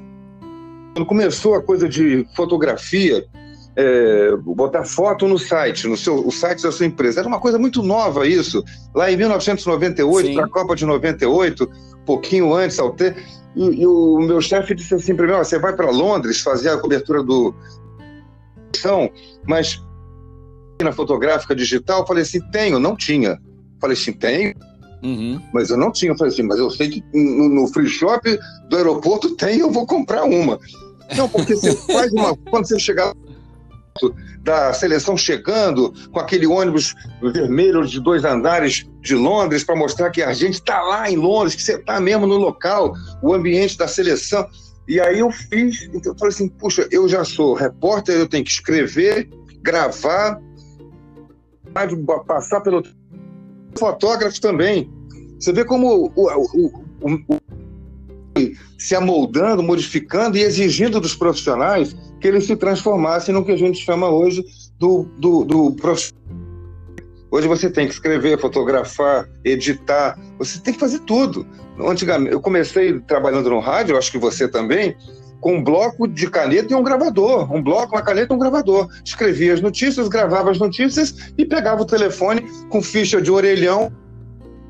Quando 0.95 1.07
começou 1.07 1.55
a 1.55 1.63
coisa 1.63 1.89
de 1.89 2.27
fotografia, 2.35 3.25
é, 3.77 4.37
botar 4.37 4.85
foto 4.85 5.29
no 5.29 5.39
site, 5.39 5.87
no 5.87 5.97
seu, 5.97 6.27
o 6.27 6.33
site 6.33 6.63
da 6.63 6.73
sua 6.73 6.87
empresa. 6.87 7.21
Era 7.21 7.29
uma 7.29 7.41
coisa 7.41 7.59
muito 7.59 7.83
nova 7.83 8.27
isso. 8.27 8.65
Lá 8.95 9.11
em 9.11 9.17
1998, 9.17 10.35
para 10.35 10.45
a 10.45 10.49
Copa 10.49 10.75
de 10.75 10.85
98, 10.85 11.71
pouquinho 12.05 12.53
antes, 12.53 12.79
ao 12.79 12.91
ter, 12.91 13.17
e, 13.55 13.83
e 13.83 13.87
o 13.87 14.19
meu 14.19 14.41
chefe 14.41 14.75
disse 14.75 14.95
assim 14.95 15.15
para 15.15 15.27
mim: 15.27 15.33
você 15.33 15.59
vai 15.59 15.75
para 15.75 15.91
Londres 15.91 16.41
fazer 16.41 16.71
a 16.71 16.79
cobertura 16.79 17.23
do. 17.23 17.55
Mas 19.47 19.83
na 20.85 20.93
fotográfica 20.93 21.55
digital? 21.55 22.01
Eu 22.01 22.07
falei 22.07 22.23
assim: 22.23 22.41
tenho, 22.51 22.79
não 22.79 22.97
tinha. 22.97 23.31
Eu 23.31 23.81
falei 23.81 23.97
assim: 23.97 24.13
tenho. 24.13 24.55
Uhum. 25.03 25.41
Mas 25.53 25.71
eu 25.71 25.77
não 25.77 25.91
tinha. 25.91 26.13
Eu 26.13 26.17
falei 26.17 26.33
assim: 26.33 26.43
mas 26.43 26.59
eu 26.59 26.71
sei 26.71 26.89
que 26.89 27.05
no, 27.13 27.49
no 27.49 27.67
free 27.69 27.89
shop 27.89 28.39
do 28.69 28.77
aeroporto 28.77 29.35
tem, 29.37 29.61
eu 29.61 29.71
vou 29.71 29.87
comprar 29.87 30.25
uma. 30.25 30.59
Não, 31.17 31.29
porque 31.29 31.55
você 31.55 31.75
faz 31.93 32.13
uma. 32.13 32.37
Quando 32.37 32.67
você 32.67 32.79
chegar 32.79 33.13
da 34.43 34.73
seleção 34.73 35.17
chegando 35.17 35.93
com 36.11 36.19
aquele 36.19 36.47
ônibus 36.47 36.95
vermelho 37.21 37.87
de 37.87 38.01
dois 38.01 38.25
andares 38.25 38.87
de 39.01 39.15
Londres 39.15 39.65
para 39.65 39.77
mostrar 39.77 40.11
que 40.11 40.23
a 40.23 40.33
gente 40.33 40.55
está 40.55 40.81
lá 40.81 41.11
em 41.11 41.17
Londres, 41.17 41.55
que 41.55 41.63
você 41.63 41.75
está 41.75 42.01
mesmo 42.01 42.27
no 42.27 42.37
local, 42.37 42.95
o 43.23 43.35
ambiente 43.35 43.77
da 43.77 43.87
seleção. 43.87 44.47
E 44.89 44.99
aí 44.99 45.19
eu 45.19 45.31
fiz, 45.31 45.83
então 45.93 46.13
eu 46.13 46.19
falei 46.19 46.35
assim, 46.35 46.49
puxa, 46.49 46.89
eu 46.91 47.09
já 47.09 47.25
sou 47.25 47.55
repórter, 47.55 48.17
eu 48.17 48.29
tenho 48.29 48.45
que 48.45 48.51
escrever, 48.51 49.29
gravar, 49.63 50.41
passar 52.27 52.61
pelo 52.61 52.83
fotógrafo 53.79 54.41
também. 54.41 54.91
Você 55.39 55.53
vê 55.53 55.65
como 55.65 55.87
o, 55.87 56.13
o, 56.17 56.71
o, 57.03 57.37
o 57.37 57.41
se 58.79 58.95
amoldando, 58.95 59.63
modificando 59.63 60.37
e 60.39 60.43
exigindo 60.43 61.01
dos 61.01 61.15
profissionais 61.15 61.95
que 62.21 62.29
eles 62.29 62.47
se 62.47 62.57
transformassem 62.57 63.35
no 63.35 63.45
que 63.45 63.53
a 63.53 63.57
gente 63.57 63.79
chama 63.79 64.09
hoje 64.09 64.45
do, 64.79 65.05
do, 65.19 65.45
do 65.45 65.73
profissional. 65.73 66.21
Hoje 67.31 67.47
você 67.47 67.71
tem 67.71 67.87
que 67.87 67.93
escrever, 67.93 68.41
fotografar, 68.41 69.29
editar, 69.45 70.19
você 70.37 70.59
tem 70.61 70.75
que 70.75 70.81
fazer 70.81 70.99
tudo. 71.01 71.47
Antigamente, 71.79 72.33
eu 72.33 72.41
comecei 72.41 72.99
trabalhando 73.01 73.49
no 73.51 73.61
rádio, 73.61 73.97
acho 73.97 74.11
que 74.11 74.19
você 74.19 74.49
também, 74.49 74.97
com 75.41 75.57
um 75.57 75.65
bloco 75.65 76.07
de 76.07 76.29
caneta 76.29 76.73
e 76.73 76.77
um 76.77 76.83
gravador. 76.83 77.53
Um 77.53 77.63
bloco, 77.63 77.95
uma 77.95 78.03
caneta 78.03 78.33
e 78.33 78.37
um 78.37 78.39
gravador. 78.39 78.89
Escrevia 79.05 79.55
as 79.55 79.61
notícias, 79.61 80.09
gravava 80.09 80.51
as 80.51 80.59
notícias 80.59 81.33
e 81.37 81.45
pegava 81.45 81.83
o 81.83 81.87
telefone 81.87 82.43
com 82.69 82.83
ficha 82.83 83.21
de 83.21 83.31
orelhão 83.31 83.93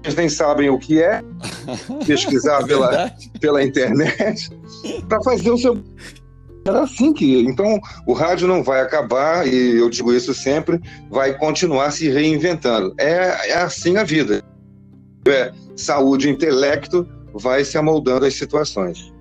eles 0.02 0.14
nem 0.14 0.28
sabem 0.28 0.70
o 0.70 0.78
que 0.78 1.02
é, 1.02 1.22
pesquisar 2.06 2.64
pela, 2.64 3.12
pela 3.40 3.62
internet, 3.62 4.50
para 5.08 5.22
fazer 5.22 5.50
o 5.50 5.58
seu. 5.58 5.82
Era 6.66 6.82
assim 6.82 7.12
que. 7.12 7.40
Então, 7.42 7.78
o 8.06 8.12
rádio 8.12 8.48
não 8.48 8.62
vai 8.62 8.80
acabar, 8.80 9.46
e 9.46 9.76
eu 9.78 9.90
digo 9.90 10.12
isso 10.12 10.32
sempre, 10.32 10.80
vai 11.10 11.36
continuar 11.36 11.90
se 11.90 12.08
reinventando. 12.08 12.94
É, 12.98 13.50
é 13.50 13.56
assim 13.56 13.96
a 13.96 14.04
vida. 14.04 14.42
É, 15.26 15.52
saúde 15.76 16.28
e 16.28 16.30
intelecto 16.30 17.06
vai 17.34 17.64
se 17.64 17.76
amoldando 17.76 18.24
às 18.24 18.34
situações. 18.34 19.12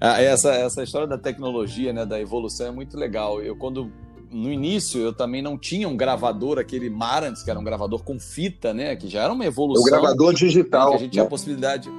Ah, 0.00 0.20
essa, 0.20 0.52
essa 0.52 0.82
história 0.82 1.06
da 1.06 1.18
tecnologia, 1.18 1.92
né, 1.92 2.04
da 2.04 2.20
evolução 2.20 2.66
é 2.66 2.70
muito 2.70 2.96
legal. 2.96 3.42
Eu, 3.42 3.56
quando 3.56 3.90
no 4.30 4.52
início 4.52 5.00
eu 5.00 5.12
também 5.12 5.40
não 5.40 5.56
tinha 5.56 5.88
um 5.88 5.96
gravador, 5.96 6.58
aquele 6.58 6.90
Marantz, 6.90 7.42
que 7.42 7.50
era 7.50 7.58
um 7.58 7.64
gravador 7.64 8.02
com 8.02 8.18
fita, 8.18 8.74
né? 8.74 8.96
Que 8.96 9.08
já 9.08 9.22
era 9.22 9.32
uma 9.32 9.44
evolução. 9.44 9.82
O 9.82 9.90
gravador 9.90 10.34
digital. 10.34 10.90
Né, 10.90 10.90
que 10.90 10.96
a 10.96 10.98
gente 10.98 11.06
né? 11.06 11.12
tinha 11.12 11.24
a 11.24 11.28
possibilidade. 11.28 11.90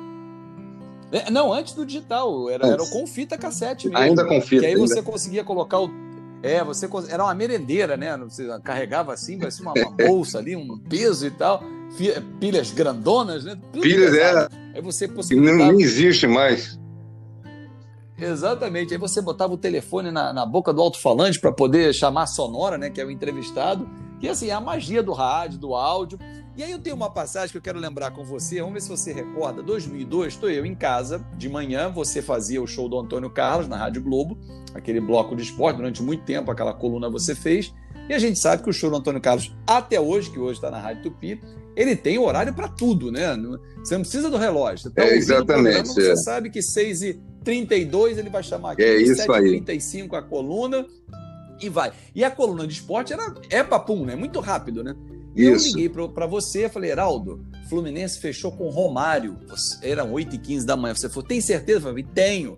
É, 1.12 1.32
não, 1.32 1.54
antes 1.54 1.74
do 1.74 1.86
digital, 1.86 2.50
era, 2.50 2.68
era 2.68 2.86
com 2.89 3.08
fita 3.08 3.38
cassete 3.38 3.88
mesmo. 3.88 4.04
Ainda 4.04 4.25
com 4.25 4.42
fita. 4.42 4.62
Que 4.62 4.68
aí 4.68 4.74
ainda. 4.74 4.88
você 4.88 5.01
conseguia 5.01 5.44
colocar 5.44 5.80
o. 5.80 5.89
É, 6.44 6.63
você 6.63 6.88
era 7.10 7.24
uma 7.24 7.34
merendeira, 7.34 7.98
né? 7.98 8.16
Você 8.18 8.46
carregava 8.63 9.13
assim, 9.13 9.39
parecia 9.39 9.63
uma, 9.63 9.74
uma 9.74 9.92
bolsa 10.06 10.38
ali, 10.38 10.56
um 10.56 10.77
peso 10.77 11.25
e 11.25 11.32
tal. 11.32 11.63
Pilhas 12.39 12.72
grandonas, 12.72 13.46
né? 13.46 13.58
Tudo 13.72 13.82
Pilhas, 13.82 14.13
é. 14.13 14.48
Aí 14.75 14.82
você 14.82 15.08
possibilitava... 15.08 15.58
Não, 15.58 15.72
não 15.72 15.80
existe 15.80 16.27
mais. 16.27 16.77
Exatamente. 18.17 18.93
Aí 18.93 19.00
você 19.00 19.21
botava 19.21 19.53
o 19.53 19.57
telefone 19.57 20.09
na, 20.09 20.33
na 20.33 20.45
boca 20.45 20.74
do 20.74 20.81
alto-falante 20.81 21.39
para 21.39 21.51
poder 21.51 21.93
chamar 21.93 22.24
a 22.24 22.27
sonora, 22.27 22.77
né? 22.77 22.89
Que 22.89 23.00
é 23.00 23.05
o 23.05 23.12
entrevistado. 23.12 23.88
E 24.19 24.27
assim, 24.27 24.47
é 24.50 24.53
a 24.53 24.62
magia 24.62 25.03
do 25.03 25.13
rádio, 25.13 25.59
do 25.59 25.75
áudio. 25.75 26.17
E 26.57 26.63
aí 26.63 26.71
eu 26.71 26.79
tenho 26.79 26.95
uma 26.95 27.12
passagem 27.12 27.51
que 27.51 27.57
eu 27.57 27.62
quero 27.62 27.77
lembrar 27.77 28.09
com 28.09 28.24
você. 28.24 28.59
Vamos 28.59 28.74
ver 28.74 28.81
se 28.81 28.89
você 28.89 29.13
recorda. 29.13 29.62
2002, 29.62 30.33
estou 30.33 30.50
eu 30.50 30.65
em 30.65 30.74
casa, 30.74 31.24
de 31.38 31.47
manhã, 31.47 31.91
você 31.91 32.19
fazia 32.19 32.59
o 32.59 32.65
show 32.65 32.89
do 32.89 32.97
Antônio 33.00 33.29
Carlos 33.29 33.67
na 33.67 33.77
Rádio 33.77 34.01
Globo, 34.01 34.36
aquele 34.74 35.00
bloco 35.00 35.36
de 35.36 35.43
esporte, 35.43 35.77
durante 35.77 36.01
muito 36.01 36.24
tempo, 36.24 36.50
aquela 36.50 36.74
coluna 36.74 37.12
você 37.12 37.36
fez. 37.36 37.71
E 38.10 38.14
a 38.14 38.20
gente 38.20 38.40
sabe 38.40 38.64
que 38.64 38.70
o 38.70 38.74
show 38.74 38.90
do 38.90 38.98
Antônio 38.98 39.22
Carlos, 39.22 39.56
até 39.66 40.00
hoje, 40.00 40.30
que 40.30 40.40
hoje 40.40 40.54
está 40.54 40.72
na 40.72 40.80
Rádio 40.80 41.04
Tupi, 41.04 41.42
ele 41.76 41.96
tem 41.96 42.18
horário 42.18 42.54
para 42.54 42.68
tudo, 42.68 43.12
né? 43.12 43.36
Você 43.80 43.96
não 43.96 44.02
precisa 44.02 44.30
do 44.30 44.38
relógio. 44.38 44.80
Você 44.80 44.90
tá 44.90 45.04
é, 45.04 45.16
exatamente. 45.16 45.84
Programa, 45.84 46.10
é. 46.12 46.16
Você 46.16 46.18
sabe 46.18 46.50
que 46.50 46.62
6 46.62 47.02
e 47.04 47.22
32 47.44 48.18
ele 48.18 48.30
vai 48.30 48.44
chamar 48.44 48.72
aqui, 48.72 48.84
é 48.84 48.98
isso 48.98 49.22
7h35 49.26 50.14
a 50.18 50.22
coluna 50.22 50.86
e 51.62 51.70
vai. 51.70 51.92
E 52.16 52.24
a 52.24 52.32
coluna 52.32 52.66
de 52.66 52.74
esporte 52.74 53.14
era, 53.14 53.34
é 53.50 53.64
papum, 53.64 54.06
né? 54.06 54.16
Muito 54.16 54.40
rápido, 54.40 54.84
né? 54.84 54.96
E 55.36 55.50
isso. 55.50 55.68
eu 55.68 55.82
liguei 55.82 56.08
para 56.08 56.26
você, 56.26 56.68
falei, 56.68 56.90
Heraldo, 56.90 57.46
Fluminense 57.70 58.20
fechou 58.20 58.52
com 58.52 58.70
Romário. 58.70 59.38
Eram 59.84 60.12
8h15 60.12 60.66
da 60.66 60.76
manhã. 60.76 60.96
Você 60.96 61.10
falou, 61.10 61.28
tem 61.28 61.40
certeza? 61.40 61.80
Eu 61.80 61.84
falei, 61.84 62.04
tenho. 62.04 62.58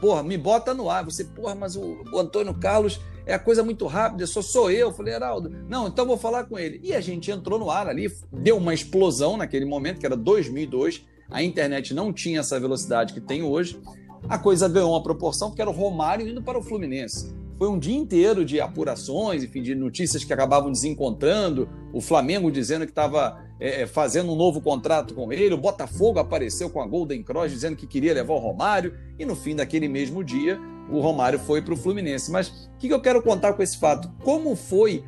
Porra, 0.00 0.22
me 0.22 0.38
bota 0.38 0.72
no 0.72 0.88
ar. 0.88 1.04
Você, 1.04 1.24
porra, 1.24 1.54
mas 1.54 1.76
o, 1.76 2.02
o 2.10 2.18
Antônio 2.18 2.54
Carlos 2.54 3.00
é 3.26 3.34
a 3.34 3.38
coisa 3.38 3.62
muito 3.62 3.86
rápida, 3.86 4.26
só 4.26 4.40
sou 4.40 4.70
eu. 4.70 4.92
Falei, 4.92 5.12
Heraldo, 5.12 5.50
não, 5.68 5.88
então 5.88 6.06
vou 6.06 6.16
falar 6.16 6.44
com 6.44 6.58
ele. 6.58 6.80
E 6.82 6.94
a 6.94 7.00
gente 7.00 7.30
entrou 7.30 7.58
no 7.58 7.70
ar 7.70 7.88
ali, 7.88 8.10
deu 8.32 8.56
uma 8.56 8.72
explosão 8.72 9.36
naquele 9.36 9.66
momento, 9.66 10.00
que 10.00 10.06
era 10.06 10.16
2002. 10.16 11.04
A 11.28 11.42
internet 11.42 11.92
não 11.92 12.12
tinha 12.12 12.40
essa 12.40 12.58
velocidade 12.58 13.12
que 13.12 13.20
tem 13.20 13.42
hoje 13.42 13.78
a 14.28 14.38
coisa 14.38 14.68
ganhou 14.68 14.90
uma 14.90 15.02
proporção 15.02 15.48
porque 15.48 15.62
era 15.62 15.70
o 15.70 15.74
Romário 15.74 16.26
indo 16.26 16.42
para 16.42 16.58
o 16.58 16.62
Fluminense. 16.62 17.32
Foi 17.58 17.68
um 17.68 17.78
dia 17.78 17.96
inteiro 17.96 18.44
de 18.44 18.60
apurações, 18.60 19.42
enfim, 19.42 19.62
de 19.62 19.74
notícias 19.74 20.22
que 20.22 20.32
acabavam 20.32 20.70
desencontrando, 20.70 21.68
o 21.90 22.02
Flamengo 22.02 22.50
dizendo 22.50 22.84
que 22.84 22.92
estava 22.92 23.42
é, 23.58 23.82
é, 23.82 23.86
fazendo 23.86 24.30
um 24.30 24.36
novo 24.36 24.60
contrato 24.60 25.14
com 25.14 25.32
ele, 25.32 25.54
o 25.54 25.58
Botafogo 25.58 26.18
apareceu 26.18 26.68
com 26.68 26.82
a 26.82 26.86
Golden 26.86 27.22
Cross 27.22 27.50
dizendo 27.50 27.74
que 27.74 27.86
queria 27.86 28.12
levar 28.12 28.34
o 28.34 28.38
Romário, 28.38 28.94
e 29.18 29.24
no 29.24 29.34
fim 29.34 29.56
daquele 29.56 29.88
mesmo 29.88 30.22
dia, 30.22 30.60
o 30.90 31.00
Romário 31.00 31.38
foi 31.38 31.62
para 31.62 31.72
o 31.72 31.76
Fluminense. 31.76 32.30
Mas 32.30 32.48
o 32.48 32.76
que, 32.78 32.88
que 32.88 32.94
eu 32.94 33.00
quero 33.00 33.22
contar 33.22 33.54
com 33.54 33.62
esse 33.62 33.78
fato? 33.78 34.12
Como 34.22 34.54
foi, 34.54 35.02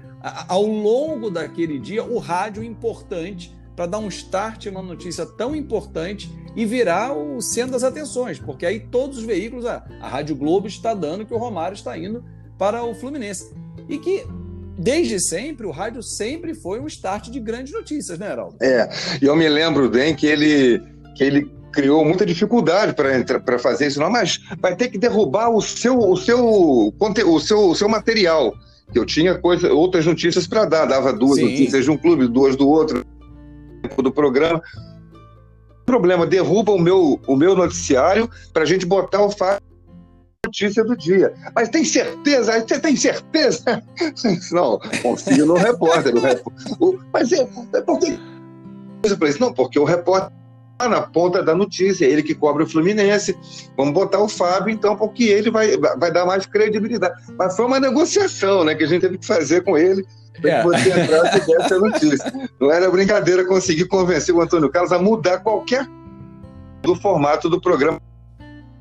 ao 0.49 0.64
longo 0.64 1.31
daquele 1.31 1.78
dia, 1.78 2.02
o 2.02 2.19
rádio 2.19 2.62
importante 2.64 3.55
para 3.76 3.87
dar 3.87 3.99
um 3.99 4.09
start 4.09 4.67
numa 4.67 4.83
notícia 4.83 5.25
tão 5.25 5.55
importante 5.55 6.28
e 6.57 6.64
virar 6.64 7.12
o 7.12 7.40
centro 7.40 7.73
das 7.73 7.85
atenções, 7.85 8.37
porque 8.37 8.67
aí 8.67 8.81
todos 8.81 9.19
os 9.19 9.25
veículos, 9.25 9.64
a, 9.67 9.87
a 10.00 10.09
Rádio 10.09 10.35
Globo 10.35 10.67
está 10.67 10.95
dando 10.95 11.25
que 11.25 11.33
o 11.33 11.38
Romário 11.38 11.76
está 11.76 11.97
indo 11.97 12.25
para 12.59 12.83
o 12.83 12.95
Fluminense. 12.95 13.53
E 13.88 13.99
que 13.99 14.27
desde 14.79 15.21
sempre, 15.21 15.67
o 15.67 15.71
rádio 15.71 16.03
sempre 16.03 16.55
foi 16.55 16.81
um 16.81 16.87
start 16.87 17.31
de 17.31 17.41
grandes 17.41 17.73
notícias, 17.73 18.19
né, 18.19 18.31
Heraldo? 18.31 18.57
É, 18.61 18.88
e 19.21 19.25
eu 19.25 19.35
me 19.35 19.49
lembro 19.49 19.88
bem 19.88 20.15
que 20.15 20.27
ele, 20.27 20.81
que 21.17 21.25
ele 21.25 21.50
criou 21.73 22.05
muita 22.05 22.25
dificuldade 22.25 22.95
para 22.95 23.59
fazer 23.59 23.88
isso, 23.88 24.00
não, 24.00 24.11
mas 24.11 24.41
vai 24.61 24.77
ter 24.77 24.88
que 24.88 24.99
derrubar 24.99 25.50
o 25.50 25.61
seu, 25.61 25.99
o 25.99 26.17
seu, 26.17 26.45
o 26.47 27.41
seu, 27.41 27.69
o 27.69 27.75
seu 27.75 27.88
material. 27.88 28.55
Eu 28.95 29.05
tinha 29.05 29.37
coisa, 29.38 29.73
outras 29.73 30.07
notícias 30.07 30.47
para 30.47 30.65
dar, 30.65 30.87
dava 30.87 31.12
duas 31.12 31.37
Sim. 31.37 31.45
notícias 31.45 31.85
de 31.85 31.91
um 31.91 31.97
clube, 31.97 32.27
duas 32.27 32.57
do 32.57 32.69
outro 32.69 33.05
do 33.97 34.12
programa. 34.12 34.62
Problema, 35.85 36.27
derruba 36.27 36.73
o 36.73 36.79
meu, 36.79 37.21
o 37.27 37.37
meu 37.37 37.55
noticiário 37.55 38.29
para 38.53 38.62
a 38.62 38.67
gente 38.67 38.87
botar 38.87 39.23
o 39.23 39.31
fato 39.31 39.62
notícia 40.49 40.83
do 40.83 40.97
dia. 40.97 41.33
Mas 41.55 41.69
tem 41.69 41.85
certeza? 41.85 42.61
Você 42.61 42.81
tem 42.81 42.97
certeza? 42.97 43.83
Não, 44.50 44.81
confio 45.02 45.47
no 45.47 45.55
repórter. 45.55 46.14
No 46.14 46.21
repórter. 46.21 46.67
Mas 47.12 47.33
é, 47.33 47.49
é 47.75 47.81
porque. 47.83 48.19
Eu 49.05 49.17
falei 49.17 49.31
assim, 49.31 49.40
não, 49.40 49.55
porque 49.55 49.78
o 49.78 49.85
repórter 49.85 50.33
está 50.73 50.88
na 50.88 51.00
ponta 51.02 51.40
da 51.40 51.55
notícia, 51.55 52.05
ele 52.05 52.21
que 52.21 52.35
cobre 52.35 52.64
o 52.64 52.67
Fluminense. 52.67 53.38
Vamos 53.76 53.95
botar 53.95 54.19
o 54.19 54.28
Fábio, 54.28 54.75
então, 54.75 54.97
porque 54.97 55.25
ele 55.25 55.52
vai, 55.52 55.76
vai 55.76 56.11
dar 56.11 56.26
mais 56.26 56.47
credibilidade. 56.47 57.14
Mas 57.38 57.55
foi 57.55 57.67
uma 57.67 57.78
negociação 57.78 58.64
né, 58.64 58.75
que 58.75 58.83
a 58.83 58.87
gente 58.88 59.02
teve 59.02 59.19
que 59.19 59.26
fazer 59.26 59.62
com 59.62 59.78
ele 59.78 60.05
para 60.40 60.50
é. 60.50 60.59
que 60.59 60.64
você 60.67 61.00
entrasse 61.00 61.75
e 61.75 61.78
notícia. 61.78 62.50
Não 62.61 62.73
era 62.73 62.90
brincadeira 62.90 63.45
conseguir 63.45 63.87
convencer 63.87 64.35
o 64.35 64.40
Antônio 64.40 64.69
Carlos 64.69 64.93
a 64.93 64.99
mudar 64.99 65.38
qualquer 65.38 65.87
do 66.83 66.97
formato 66.97 67.49
do 67.49 67.61
programa 67.61 68.00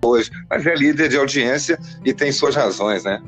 hoje. 0.04 0.32
Mas 0.50 0.66
é 0.66 0.76
líder 0.76 1.10
de 1.10 1.18
audiência 1.18 1.80
e 2.04 2.14
tem 2.14 2.32
suas 2.32 2.56
razões, 2.56 3.04
né? 3.04 3.22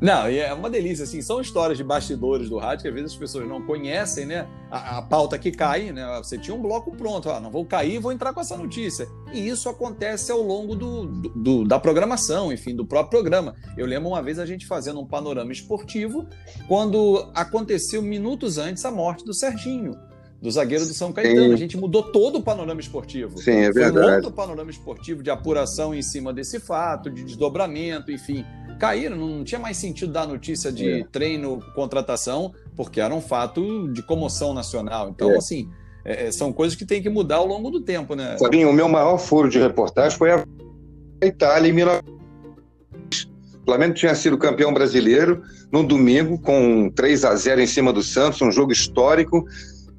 Não, 0.00 0.26
é 0.26 0.50
uma 0.54 0.70
delícia, 0.70 1.04
assim, 1.04 1.20
são 1.20 1.42
histórias 1.42 1.76
de 1.76 1.84
bastidores 1.84 2.48
do 2.48 2.56
rádio 2.56 2.84
que 2.84 2.88
às 2.88 2.94
vezes 2.94 3.12
as 3.12 3.18
pessoas 3.18 3.46
não 3.46 3.60
conhecem, 3.60 4.24
né? 4.24 4.48
A, 4.70 4.96
a 4.98 5.02
pauta 5.02 5.38
que 5.38 5.52
cai, 5.52 5.92
né? 5.92 6.06
Você 6.22 6.38
tinha 6.38 6.56
um 6.56 6.62
bloco 6.62 6.90
pronto, 6.96 7.28
ah, 7.28 7.38
não 7.38 7.50
vou 7.50 7.66
cair, 7.66 7.98
vou 7.98 8.10
entrar 8.10 8.32
com 8.32 8.40
essa 8.40 8.56
notícia. 8.56 9.06
E 9.30 9.46
isso 9.46 9.68
acontece 9.68 10.32
ao 10.32 10.40
longo 10.40 10.74
do, 10.74 11.04
do, 11.04 11.64
da 11.66 11.78
programação, 11.78 12.50
enfim, 12.50 12.74
do 12.74 12.86
próprio 12.86 13.20
programa. 13.20 13.54
Eu 13.76 13.84
lembro 13.84 14.08
uma 14.08 14.22
vez 14.22 14.38
a 14.38 14.46
gente 14.46 14.66
fazendo 14.66 15.00
um 15.00 15.06
panorama 15.06 15.52
esportivo 15.52 16.26
quando 16.66 17.30
aconteceu 17.34 18.00
minutos 18.00 18.56
antes 18.56 18.82
a 18.86 18.90
morte 18.90 19.22
do 19.22 19.34
Serginho 19.34 19.92
do 20.40 20.50
zagueiro 20.50 20.86
do 20.86 20.94
São 20.94 21.12
Caetano. 21.12 21.48
Sim. 21.48 21.52
A 21.52 21.56
gente 21.56 21.76
mudou 21.76 22.02
todo 22.02 22.38
o 22.38 22.42
panorama 22.42 22.80
esportivo. 22.80 23.38
Sim, 23.38 23.58
é 23.58 23.70
verdade. 23.70 23.92
Foi 23.92 24.12
um 24.12 24.14
outro 24.16 24.30
panorama 24.32 24.70
esportivo 24.70 25.22
de 25.22 25.30
apuração 25.30 25.94
em 25.94 26.02
cima 26.02 26.32
desse 26.32 26.58
fato, 26.58 27.10
de 27.10 27.22
desdobramento, 27.22 28.10
enfim. 28.10 28.44
Caíram, 28.78 29.16
não 29.16 29.44
tinha 29.44 29.58
mais 29.58 29.76
sentido 29.76 30.10
dar 30.10 30.26
notícia 30.26 30.72
de 30.72 31.00
é. 31.00 31.04
treino, 31.12 31.60
contratação, 31.74 32.54
porque 32.74 33.00
era 33.00 33.14
um 33.14 33.20
fato 33.20 33.92
de 33.92 34.02
comoção 34.02 34.54
nacional. 34.54 35.10
Então, 35.10 35.30
é. 35.32 35.36
assim, 35.36 35.68
é, 36.04 36.28
é 36.28 36.32
são 36.32 36.50
coisas 36.52 36.76
que 36.76 36.86
tem 36.86 37.02
que 37.02 37.10
mudar 37.10 37.36
ao 37.36 37.46
longo 37.46 37.70
do 37.70 37.82
tempo, 37.82 38.14
né? 38.14 38.36
Fabinho, 38.38 38.70
o 38.70 38.72
meu 38.72 38.88
maior 38.88 39.18
furo 39.18 39.50
de 39.50 39.58
reportagem 39.58 40.16
foi 40.16 40.30
a 40.32 40.44
Itália 41.22 41.70
em 41.70 41.74
19... 41.74 42.20
O 43.60 43.64
Flamengo 43.66 43.94
tinha 43.94 44.14
sido 44.14 44.38
campeão 44.38 44.72
brasileiro 44.72 45.42
no 45.70 45.84
domingo, 45.84 46.40
com 46.40 46.90
3 46.90 47.24
a 47.26 47.36
0 47.36 47.60
em 47.60 47.66
cima 47.66 47.92
do 47.92 48.02
Santos, 48.02 48.40
um 48.40 48.50
jogo 48.50 48.72
histórico 48.72 49.44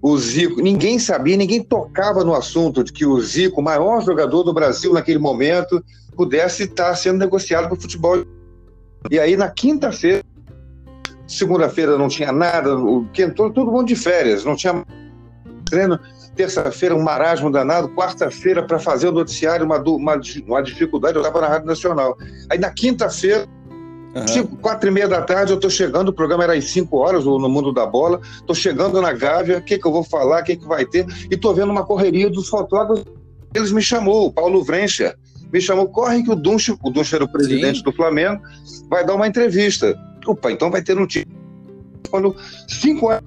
o 0.01 0.17
Zico, 0.17 0.62
ninguém 0.62 0.98
sabia, 0.98 1.38
ninguém 1.38 1.62
tocava 1.63 2.24
no 2.24 2.34
assunto 2.34 2.84
de 2.84 2.91
que 2.91 3.05
o 3.05 3.22
Zico, 3.22 3.62
o 3.62 3.63
maior 3.63 4.01
jogador 4.03 4.41
do 4.43 4.53
Brasil 4.53 4.93
naquele 4.93 5.20
momento, 5.20 5.84
pudesse 6.15 6.63
estar 6.63 6.96
sendo 6.96 7.20
negociado 7.20 7.65
para 7.65 7.77
o 7.77 7.81
futebol. 7.81 8.25
E 9.12 9.20
aí, 9.20 9.38
na 9.38 9.50
quinta-feira, 9.50 10.24
segunda-feira 11.27 11.98
não 11.98 12.08
tinha 12.08 12.31
nada, 12.31 12.75
todo, 13.36 13.53
todo 13.53 13.72
mundo 13.72 13.86
de 13.86 13.96
férias, 13.96 14.43
não 14.43 14.55
tinha 14.55 14.84
treino. 15.65 16.00
Terça-feira, 16.36 16.96
um 16.96 17.03
marasmo 17.03 17.51
danado. 17.51 17.89
Quarta-feira, 17.89 18.63
para 18.63 18.79
fazer 18.79 19.10
o 19.10 19.12
noticiário, 19.12 19.65
uma, 19.65 19.77
uma, 19.77 20.20
uma 20.48 20.62
dificuldade, 20.62 21.15
eu 21.15 21.22
estava 21.22 21.41
na 21.41 21.48
Rádio 21.48 21.67
Nacional. 21.67 22.17
Aí, 22.50 22.58
na 22.58 22.72
quinta-feira, 22.72 23.46
Uhum. 24.13 24.57
quatro 24.57 24.89
e 24.89 24.91
meia 24.91 25.07
da 25.07 25.21
tarde 25.21 25.53
eu 25.53 25.55
estou 25.55 25.69
chegando, 25.69 26.09
o 26.09 26.13
programa 26.13 26.43
era 26.43 26.53
às 26.53 26.65
cinco 26.65 26.97
horas, 26.97 27.23
no 27.23 27.47
Mundo 27.47 27.71
da 27.71 27.85
Bola. 27.85 28.19
Estou 28.35 28.55
chegando 28.55 29.01
na 29.01 29.13
Gávea, 29.13 29.59
o 29.59 29.61
que, 29.61 29.77
que 29.77 29.87
eu 29.87 29.91
vou 29.91 30.03
falar, 30.03 30.41
o 30.41 30.43
que, 30.43 30.57
que 30.57 30.67
vai 30.67 30.85
ter, 30.85 31.05
e 31.29 31.35
estou 31.35 31.53
vendo 31.53 31.71
uma 31.71 31.85
correria 31.85 32.29
dos 32.29 32.49
fotógrafos. 32.49 33.05
Eles 33.53 33.71
me 33.71 33.81
chamou, 33.81 34.27
o 34.27 34.31
Paulo 34.31 34.63
Vrencher, 34.63 35.15
me 35.51 35.61
chamou, 35.61 35.87
corre 35.87 36.23
que 36.23 36.31
o 36.31 36.35
Dunch, 36.35 36.71
o 36.71 36.89
Dunch 36.89 37.13
era 37.13 37.23
o 37.23 37.31
presidente 37.31 37.79
Sim. 37.79 37.83
do 37.83 37.91
Flamengo, 37.91 38.41
vai 38.89 39.05
dar 39.05 39.15
uma 39.15 39.27
entrevista. 39.27 39.97
Opa, 40.25 40.51
então 40.51 40.69
vai 40.69 40.81
ter 40.81 40.95
notícia. 40.95 41.27
Quando 42.09 42.35
cinco 42.67 43.07
horas, 43.07 43.23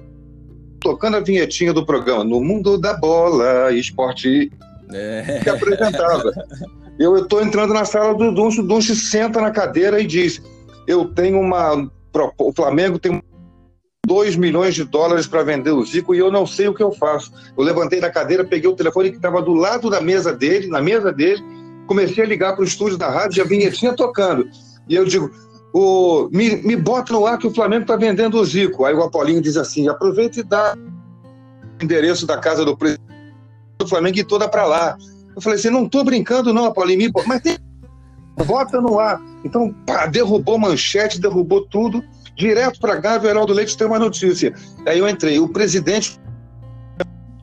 tocando 0.80 1.16
a 1.16 1.20
vinhetinha 1.20 1.72
do 1.72 1.84
programa, 1.84 2.24
no 2.24 2.42
Mundo 2.42 2.78
da 2.78 2.94
Bola, 2.94 3.72
esporte 3.72 4.50
é. 4.92 5.40
que 5.42 5.48
apresentava. 5.48 6.30
Eu 6.98 7.16
estou 7.16 7.42
entrando 7.42 7.74
na 7.74 7.84
sala 7.84 8.14
do 8.14 8.32
Dunch, 8.32 8.60
o 8.60 8.62
Dunch 8.62 8.94
senta 8.94 9.40
na 9.40 9.50
cadeira 9.50 10.00
e 10.00 10.06
diz: 10.06 10.40
eu 10.86 11.06
tenho 11.06 11.40
uma. 11.40 11.90
O 12.38 12.52
Flamengo 12.52 12.98
tem 12.98 13.22
2 14.06 14.36
milhões 14.36 14.74
de 14.74 14.84
dólares 14.84 15.26
para 15.26 15.42
vender 15.42 15.70
o 15.70 15.84
Zico 15.84 16.14
e 16.14 16.18
eu 16.18 16.30
não 16.30 16.46
sei 16.46 16.68
o 16.68 16.74
que 16.74 16.82
eu 16.82 16.92
faço. 16.92 17.32
Eu 17.56 17.64
levantei 17.64 18.00
da 18.00 18.10
cadeira, 18.10 18.44
peguei 18.44 18.68
o 18.68 18.76
telefone 18.76 19.10
que 19.10 19.16
estava 19.16 19.42
do 19.42 19.54
lado 19.54 19.90
da 19.90 20.00
mesa 20.00 20.32
dele, 20.32 20.68
na 20.68 20.80
mesa 20.80 21.12
dele, 21.12 21.42
comecei 21.86 22.22
a 22.22 22.26
ligar 22.26 22.54
para 22.54 22.62
o 22.62 22.66
estúdio 22.66 22.98
da 22.98 23.08
rádio 23.08 23.42
a 23.42 23.46
vinhetinha 23.46 23.94
tocando. 23.94 24.48
E 24.88 24.94
eu 24.94 25.04
digo, 25.04 25.30
o, 25.72 26.28
me, 26.30 26.56
me 26.56 26.76
bota 26.76 27.12
no 27.12 27.26
ar 27.26 27.38
que 27.38 27.46
o 27.46 27.54
Flamengo 27.54 27.82
está 27.82 27.96
vendendo 27.96 28.38
o 28.38 28.44
Zico. 28.44 28.84
Aí 28.84 28.94
o 28.94 29.02
Apolinho 29.02 29.40
diz 29.40 29.56
assim: 29.56 29.88
aproveita 29.88 30.38
e 30.38 30.42
dá 30.42 30.76
o 30.76 31.84
endereço 31.84 32.26
da 32.26 32.38
casa 32.38 32.64
do 32.64 32.76
presidente 32.76 33.04
do 33.78 33.88
Flamengo 33.88 34.18
e 34.18 34.24
toda 34.24 34.48
para 34.48 34.64
lá. 34.66 34.96
Eu 35.34 35.42
falei 35.42 35.58
assim: 35.58 35.70
não 35.70 35.86
estou 35.86 36.04
brincando, 36.04 36.52
não, 36.52 36.66
Apolinho, 36.66 37.10
mas 37.26 37.40
tem 37.40 37.56
Bota 38.46 38.80
no 38.80 38.98
ar. 38.98 39.20
Então, 39.44 39.72
pá, 39.86 40.06
derrubou 40.06 40.58
manchete, 40.58 41.20
derrubou 41.20 41.66
tudo. 41.66 42.02
Direto 42.36 42.80
para 42.80 43.00
cá, 43.00 43.20
o 43.20 43.26
Heraldo 43.26 43.52
Leite 43.52 43.76
tem 43.76 43.86
uma 43.86 43.98
notícia. 43.98 44.52
Aí 44.86 44.98
eu 44.98 45.08
entrei. 45.08 45.38
O 45.38 45.48
presidente 45.48 46.18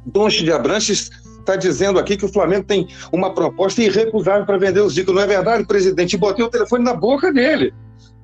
Donche 0.06 0.44
de 0.44 0.52
Abranches 0.52 1.10
está 1.40 1.56
dizendo 1.56 1.98
aqui 1.98 2.18
que 2.18 2.26
o 2.26 2.32
Flamengo 2.32 2.66
tem 2.66 2.88
uma 3.12 3.34
proposta 3.34 3.82
irrecusável 3.82 4.46
para 4.46 4.58
vender 4.58 4.82
o 4.82 4.90
Zico. 4.90 5.14
Não 5.14 5.22
é 5.22 5.28
verdade, 5.28 5.66
presidente? 5.66 6.14
E 6.14 6.20
botei 6.20 6.44
o 6.44 6.50
telefone 6.50 6.84
na 6.84 6.94
boca 6.94 7.32
dele. 7.32 7.74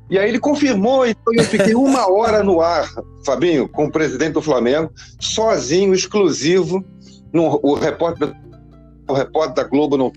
E 0.10 0.18
aí 0.18 0.30
ele 0.30 0.40
confirmou, 0.40 1.06
então 1.06 1.34
eu 1.34 1.44
fiquei 1.44 1.76
uma 1.76 2.10
hora 2.10 2.42
no 2.42 2.62
ar, 2.62 2.90
Fabinho, 3.26 3.68
com 3.68 3.86
o 3.86 3.92
presidente 3.92 4.34
do 4.34 4.42
Flamengo, 4.42 4.90
sozinho, 5.20 5.94
exclusivo. 5.94 6.84
No, 7.34 7.60
o, 7.62 7.74
repórter, 7.74 8.34
o 9.08 9.14
repórter 9.14 9.56
da 9.56 9.64
Globo 9.64 9.98
não. 9.98 10.12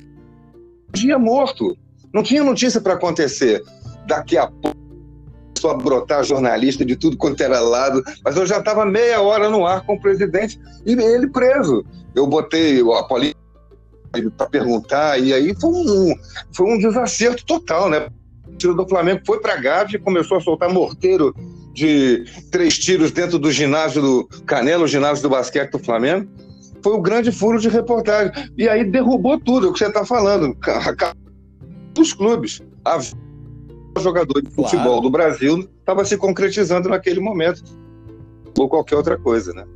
Dia 0.92 1.18
morto. 1.18 1.76
Não 2.12 2.22
tinha 2.22 2.42
notícia 2.42 2.80
para 2.80 2.94
acontecer. 2.94 3.62
Daqui 4.06 4.36
a 4.36 4.46
pouco 4.46 4.80
começou 5.60 5.70
a 5.70 5.74
brotar 5.74 6.24
jornalista 6.24 6.84
de 6.84 6.96
tudo 6.96 7.16
quanto 7.16 7.42
era 7.42 7.60
lado, 7.60 8.02
mas 8.24 8.36
eu 8.36 8.46
já 8.46 8.58
estava 8.58 8.86
meia 8.86 9.20
hora 9.20 9.50
no 9.50 9.66
ar 9.66 9.84
com 9.84 9.94
o 9.94 10.00
presidente 10.00 10.58
e 10.86 10.92
ele 10.92 11.28
preso. 11.28 11.84
Eu 12.14 12.26
botei 12.26 12.80
a 12.80 13.02
polícia 13.04 13.36
para 14.36 14.46
perguntar, 14.48 15.18
e 15.20 15.32
aí 15.32 15.54
foi 15.60 15.70
um, 15.70 16.14
foi 16.52 16.66
um 16.66 16.78
desacerto 16.78 17.44
total, 17.44 17.88
né? 17.88 18.08
O 18.48 18.56
tiro 18.56 18.74
do 18.74 18.88
Flamengo 18.88 19.20
foi 19.24 19.38
para 19.38 19.56
Gávea 19.56 19.96
e 19.96 20.00
começou 20.00 20.38
a 20.38 20.40
soltar 20.40 20.68
morteiro 20.68 21.34
de 21.72 22.24
três 22.50 22.76
tiros 22.78 23.12
dentro 23.12 23.38
do 23.38 23.52
ginásio 23.52 24.02
do 24.02 24.28
Canelo, 24.44 24.84
o 24.84 24.88
ginásio 24.88 25.22
do 25.22 25.30
basquete 25.30 25.70
do 25.70 25.78
Flamengo. 25.78 26.28
Foi 26.82 26.94
o 26.94 27.00
grande 27.00 27.30
furo 27.30 27.60
de 27.60 27.68
reportagem. 27.68 28.32
E 28.56 28.68
aí 28.68 28.82
derrubou 28.82 29.38
tudo, 29.38 29.66
é 29.66 29.70
o 29.70 29.72
que 29.72 29.78
você 29.78 29.86
está 29.86 30.04
falando 30.04 30.56
dos 31.92 32.12
clubes. 32.12 32.62
A 32.84 32.98
jogador 33.98 34.40
de 34.40 34.50
futebol 34.50 34.84
claro. 34.84 35.00
do 35.02 35.10
Brasil 35.10 35.68
estava 35.80 36.04
se 36.04 36.16
concretizando 36.16 36.88
naquele 36.88 37.20
momento, 37.20 37.62
ou 38.58 38.68
qualquer 38.68 38.96
outra 38.96 39.18
coisa, 39.18 39.52
né? 39.52 39.66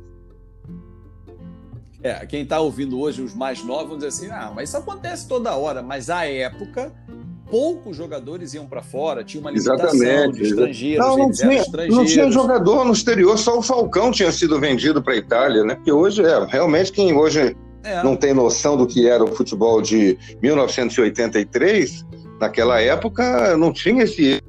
É, 2.01 2.25
quem 2.25 2.43
está 2.43 2.59
ouvindo 2.59 2.99
hoje, 2.99 3.21
os 3.21 3.33
mais 3.33 3.63
novos, 3.63 3.87
vão 3.87 3.97
dizer 3.97 4.09
assim: 4.09 4.29
ah, 4.29 4.51
mas 4.55 4.69
isso 4.69 4.77
acontece 4.77 5.27
toda 5.27 5.55
hora. 5.55 5.81
Mas 5.81 6.07
à 6.09 6.25
época, 6.25 6.93
poucos 7.49 7.97
jogadores 7.97 8.53
iam 8.53 8.67
para 8.67 8.83
fora, 8.83 9.23
tinha 9.23 9.41
uma 9.41 9.49
limitação 9.49 9.75
Exatamente. 9.75 10.37
de 10.37 10.43
estrangeiros. 10.43 11.05
Não, 11.05 11.17
não 11.17 11.31
tinha, 11.31 11.53
estrangeiros. 11.53 11.97
não 11.97 12.05
tinha 12.05 12.31
jogador 12.31 12.85
no 12.85 12.93
exterior, 12.93 13.37
só 13.39 13.57
o 13.57 13.61
Falcão 13.61 14.11
tinha 14.11 14.31
sido 14.31 14.59
vendido 14.59 15.01
para 15.01 15.13
a 15.13 15.17
Itália, 15.17 15.63
né? 15.63 15.75
Porque 15.75 15.91
hoje 15.91 16.23
é 16.23 16.45
realmente 16.45 16.91
quem 16.91 17.15
hoje 17.15 17.57
é. 17.85 18.03
não 18.03 18.15
tem 18.15 18.33
noção 18.33 18.75
do 18.75 18.87
que 18.87 19.07
era 19.07 19.23
o 19.23 19.35
futebol 19.35 19.81
de 19.81 20.17
1983, 20.41 22.03
naquela 22.39 22.81
época 22.81 23.55
não 23.57 23.71
tinha 23.71 24.03
esses 24.03 24.41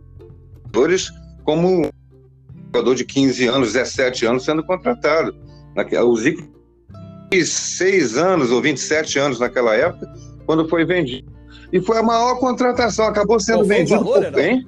jogadores 0.64 1.10
como 1.44 1.86
um 1.86 1.90
jogador 2.66 2.94
de 2.94 3.04
15 3.04 3.46
anos, 3.46 3.72
17 3.74 4.26
anos 4.26 4.44
sendo 4.44 4.64
contratado. 4.64 5.34
O 6.04 6.16
Zico 6.16 6.42
tinha 7.30 7.44
6 7.44 8.16
anos 8.16 8.50
ou 8.50 8.60
27 8.62 9.18
anos 9.18 9.38
naquela 9.38 9.74
época, 9.74 10.12
quando 10.46 10.68
foi 10.68 10.84
vendido. 10.84 11.30
E 11.72 11.80
foi 11.80 11.98
a 11.98 12.02
maior 12.02 12.38
contratação, 12.38 13.06
acabou 13.06 13.38
sendo 13.38 13.64
vendido 13.64 14.02
por 14.04 14.30
bem. 14.30 14.66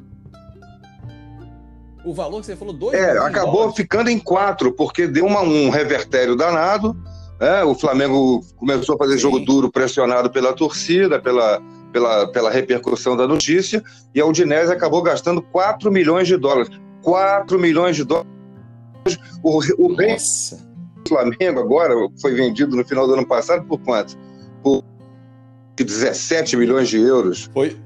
O 2.05 2.13
valor 2.15 2.41
que 2.41 2.47
você 2.47 2.57
falou, 2.57 2.73
dois 2.73 2.99
É, 2.99 3.19
acabou 3.19 3.73
ficando 3.73 4.09
em 4.09 4.19
quatro, 4.19 4.73
porque 4.73 5.07
deu 5.07 5.27
uma, 5.27 5.43
um 5.43 5.69
revertério 5.69 6.37
danado 6.37 6.97
é, 7.41 7.65
o 7.65 7.75
Flamengo 7.75 8.45
começou 8.57 8.95
a 8.95 8.99
fazer 8.99 9.15
Sim. 9.15 9.21
jogo 9.21 9.41
duro, 9.41 9.71
pressionado 9.71 10.31
pela 10.31 10.53
torcida, 10.53 11.21
pela, 11.21 11.61
pela, 11.93 12.27
pela 12.33 12.51
repercussão 12.51 13.17
da 13.17 13.27
notícia, 13.27 13.83
e 14.15 14.21
a 14.21 14.27
Udinese 14.27 14.73
acabou 14.73 15.03
gastando 15.03 15.41
4 15.41 15.91
milhões 15.91 16.27
de 16.27 16.37
dólares. 16.37 16.71
4 17.03 17.59
milhões 17.59 17.97
de 17.97 18.05
dólares. 18.05 18.29
O, 19.43 19.59
o 19.79 19.95
rei 19.95 20.17
do 20.17 21.09
Flamengo 21.09 21.61
agora 21.61 21.95
foi 22.21 22.35
vendido 22.35 22.77
no 22.77 22.85
final 22.85 23.07
do 23.07 23.15
ano 23.15 23.27
passado 23.27 23.65
por 23.67 23.79
quanto? 23.81 24.17
Por 24.63 24.85
17 25.77 26.57
milhões 26.57 26.89
de 26.89 26.99
euros. 26.99 27.49
Foi, 27.55 27.77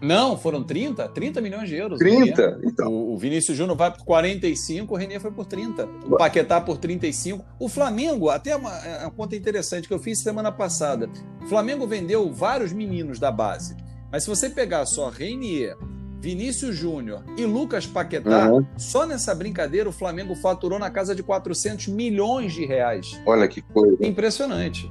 não, 0.00 0.38
foram 0.38 0.62
30? 0.62 1.08
30 1.08 1.40
milhões 1.40 1.68
de 1.68 1.74
euros. 1.74 1.98
30? 1.98 2.60
Então. 2.64 2.92
O, 2.92 3.14
o 3.14 3.18
Vinícius 3.18 3.56
Júnior 3.56 3.76
vai 3.76 3.92
por 3.92 4.04
45, 4.04 4.94
o 4.94 4.96
Renê 4.96 5.18
foi 5.18 5.30
por 5.30 5.46
30. 5.46 5.88
O 6.06 6.16
Paquetá 6.16 6.60
por 6.60 6.78
35. 6.78 7.44
O 7.58 7.68
Flamengo, 7.68 8.30
até 8.30 8.54
uma, 8.54 8.74
é, 8.78 9.02
uma 9.02 9.10
conta 9.10 9.34
interessante 9.34 9.88
que 9.88 9.94
eu 9.94 9.98
fiz 9.98 10.20
semana 10.20 10.52
passada. 10.52 11.08
O 11.42 11.46
Flamengo 11.46 11.86
vendeu 11.86 12.32
vários 12.32 12.72
meninos 12.72 13.18
da 13.18 13.32
base. 13.32 13.76
Mas 14.10 14.22
se 14.22 14.30
você 14.30 14.48
pegar 14.48 14.86
só 14.86 15.08
Renier, 15.08 15.76
Vinícius 16.20 16.76
Júnior 16.76 17.22
e 17.36 17.44
Lucas 17.44 17.86
Paquetá, 17.86 18.50
uhum. 18.50 18.64
só 18.76 19.06
nessa 19.06 19.34
brincadeira 19.34 19.88
o 19.88 19.92
Flamengo 19.92 20.34
faturou 20.34 20.78
na 20.78 20.90
casa 20.90 21.14
de 21.14 21.22
400 21.22 21.88
milhões 21.88 22.52
de 22.52 22.64
reais. 22.64 23.20
Olha 23.26 23.46
que 23.46 23.62
coisa. 23.62 24.04
Impressionante. 24.04 24.90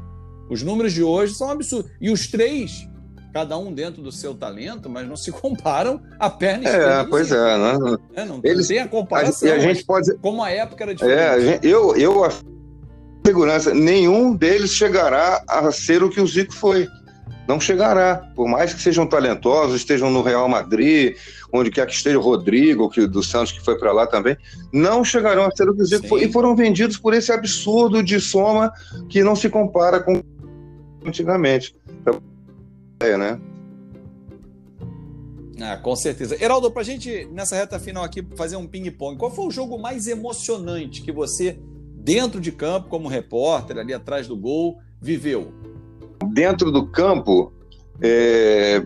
Os 0.50 0.64
números 0.64 0.94
de 0.94 1.04
hoje 1.04 1.34
são 1.34 1.50
absurdos. 1.50 1.92
E 2.00 2.10
os 2.10 2.28
três 2.28 2.88
cada 3.38 3.56
um 3.56 3.72
dentro 3.72 4.02
do 4.02 4.12
seu 4.12 4.34
talento, 4.34 4.90
mas 4.90 5.08
não 5.08 5.16
se 5.16 5.30
comparam 5.32 6.02
a 6.20 6.28
perna 6.28 6.68
É, 6.68 7.04
pois 7.04 7.32
é. 7.32 7.58
Não, 7.58 8.00
é, 8.16 8.26
não 8.26 8.42
Eles, 8.44 8.68
tem 8.68 8.80
a 8.80 8.88
comparação. 8.88 9.52
A, 9.52 9.54
a 9.54 9.60
gente 9.60 9.86
pode... 9.86 10.16
Como 10.18 10.44
a 10.44 10.50
época 10.50 10.84
era 10.84 10.96
diferente. 10.96 11.20
É, 11.20 11.40
gente, 11.40 11.68
eu, 11.68 11.96
eu, 11.96 12.28
segurança, 13.24 13.76
nenhum 13.76 14.36
deles 14.36 14.72
chegará 14.74 15.44
a 15.48 15.72
ser 15.72 16.02
o 16.02 16.10
que 16.10 16.20
o 16.20 16.26
Zico 16.26 16.54
foi. 16.54 16.88
Não 17.48 17.60
chegará. 17.60 18.28
Por 18.36 18.48
mais 18.48 18.74
que 18.74 18.82
sejam 18.82 19.06
talentosos, 19.06 19.76
estejam 19.76 20.10
no 20.10 20.24
Real 20.24 20.50
Madrid, 20.50 21.16
onde 21.54 21.70
quer 21.70 21.86
que 21.86 21.94
esteja 21.94 22.18
o 22.18 22.22
Rodrigo, 22.22 22.90
que, 22.90 23.06
do 23.06 23.22
Santos, 23.22 23.52
que 23.52 23.64
foi 23.64 23.78
para 23.78 23.92
lá 23.92 24.08
também, 24.08 24.36
não 24.74 25.04
chegarão 25.04 25.46
a 25.46 25.52
ser 25.52 25.70
o 25.70 25.76
que 25.76 25.84
o 25.84 25.86
Zico 25.86 26.02
Sim. 26.02 26.10
foi. 26.10 26.24
E 26.24 26.32
foram 26.32 26.56
vendidos 26.56 26.98
por 26.98 27.14
esse 27.14 27.32
absurdo 27.32 28.02
de 28.02 28.20
soma 28.20 28.74
que 29.08 29.24
não 29.24 29.36
se 29.36 29.48
compara 29.48 30.00
com 30.00 30.24
antigamente. 31.06 31.76
É, 33.00 33.18
né? 33.18 33.40
Ah, 35.60 35.78
com 35.78 35.96
certeza. 35.96 36.42
Heraldo, 36.42 36.70
para 36.70 36.82
a 36.82 36.86
gente, 36.86 37.26
nessa 37.32 37.56
reta 37.56 37.80
final 37.80 38.04
aqui, 38.04 38.26
fazer 38.36 38.56
um 38.56 38.68
ping-pong, 38.68 39.18
qual 39.18 39.32
foi 39.32 39.48
o 39.48 39.52
jogo 39.52 39.78
mais 39.78 40.08
emocionante 40.08 41.02
que 41.02 41.12
você, 41.12 41.60
dentro 41.96 42.40
de 42.40 42.52
campo, 42.52 42.90
como 42.90 43.08
repórter, 43.08 43.78
ali 43.78 43.94
atrás 43.94 44.28
do 44.28 44.38
gol, 44.38 44.80
viveu? 45.02 45.52
Dentro 46.32 46.72
do 46.72 46.88
campo, 46.88 47.52
é, 48.02 48.84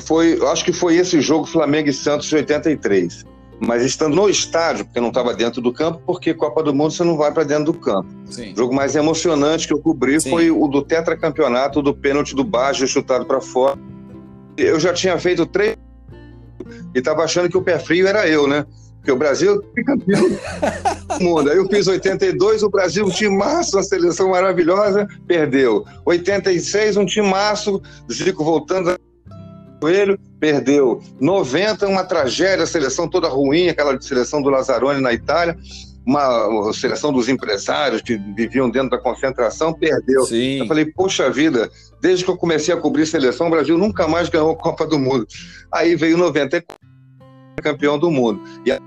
foi, 0.00 0.38
acho 0.46 0.64
que 0.64 0.72
foi 0.72 0.96
esse 0.96 1.20
jogo 1.20 1.46
Flamengo 1.46 1.88
e 1.88 1.92
Santos 1.92 2.28
de 2.28 2.36
83 2.36 3.33
mas 3.60 3.84
estando 3.84 4.14
no 4.14 4.28
estádio, 4.28 4.84
porque 4.84 5.00
não 5.00 5.08
estava 5.08 5.34
dentro 5.34 5.60
do 5.60 5.72
campo, 5.72 6.00
porque 6.06 6.34
Copa 6.34 6.62
do 6.62 6.74
Mundo 6.74 6.92
você 6.92 7.04
não 7.04 7.16
vai 7.16 7.32
para 7.32 7.44
dentro 7.44 7.64
do 7.64 7.74
campo. 7.74 8.08
Sim. 8.26 8.52
O 8.52 8.56
jogo 8.56 8.74
mais 8.74 8.94
emocionante 8.94 9.66
que 9.66 9.72
eu 9.72 9.78
cobri 9.78 10.20
Sim. 10.20 10.30
foi 10.30 10.50
o 10.50 10.66
do 10.66 10.82
tetracampeonato, 10.82 11.82
do 11.82 11.94
pênalti 11.94 12.34
do 12.34 12.44
Baggio 12.44 12.86
chutado 12.86 13.24
para 13.24 13.40
fora. 13.40 13.78
Eu 14.56 14.78
já 14.78 14.92
tinha 14.92 15.18
feito 15.18 15.46
três 15.46 15.76
e 16.94 16.98
estava 16.98 17.22
achando 17.22 17.48
que 17.48 17.56
o 17.56 17.62
pé 17.62 17.78
frio 17.78 18.06
era 18.06 18.28
eu, 18.28 18.46
né? 18.46 18.66
Porque 18.96 19.12
o 19.12 19.16
Brasil 19.16 19.62
é 19.76 19.82
campeão 19.82 20.22
do 20.28 21.20
mundo. 21.22 21.50
Aí 21.50 21.58
eu 21.58 21.68
fiz 21.68 21.86
82, 21.86 22.62
o 22.62 22.70
Brasil, 22.70 23.04
um 23.04 23.10
timaço, 23.10 23.76
uma 23.76 23.82
seleção 23.82 24.30
maravilhosa, 24.30 25.06
perdeu. 25.26 25.84
86, 26.06 26.96
um 26.96 27.04
timaço, 27.04 27.82
Zico 28.10 28.42
voltando 28.42 28.96
Coelho, 29.84 30.18
perdeu 30.40 31.02
90, 31.20 31.86
uma 31.86 32.04
tragédia, 32.04 32.64
a 32.64 32.66
seleção 32.66 33.06
toda 33.06 33.28
ruim, 33.28 33.68
aquela 33.68 34.00
seleção 34.00 34.40
do 34.40 34.48
Lazzaroni 34.48 34.98
na 34.98 35.12
Itália, 35.12 35.58
uma 36.06 36.72
seleção 36.72 37.12
dos 37.12 37.28
empresários 37.28 38.00
que 38.00 38.16
viviam 38.16 38.70
dentro 38.70 38.88
da 38.88 38.98
concentração, 38.98 39.74
perdeu. 39.74 40.24
Sim. 40.24 40.60
Eu 40.60 40.66
falei, 40.66 40.86
poxa 40.86 41.28
vida, 41.28 41.70
desde 42.00 42.24
que 42.24 42.30
eu 42.30 42.36
comecei 42.38 42.72
a 42.72 42.78
cobrir 42.78 43.04
seleção, 43.04 43.48
o 43.48 43.50
Brasil 43.50 43.76
nunca 43.76 44.08
mais 44.08 44.30
ganhou 44.30 44.52
a 44.52 44.56
Copa 44.56 44.86
do 44.86 44.98
Mundo. 44.98 45.26
Aí 45.70 45.94
veio 45.94 46.16
94, 46.16 46.74
campeão 47.62 47.98
do 47.98 48.10
mundo. 48.10 48.40
E 48.64 48.72
a... 48.72 48.80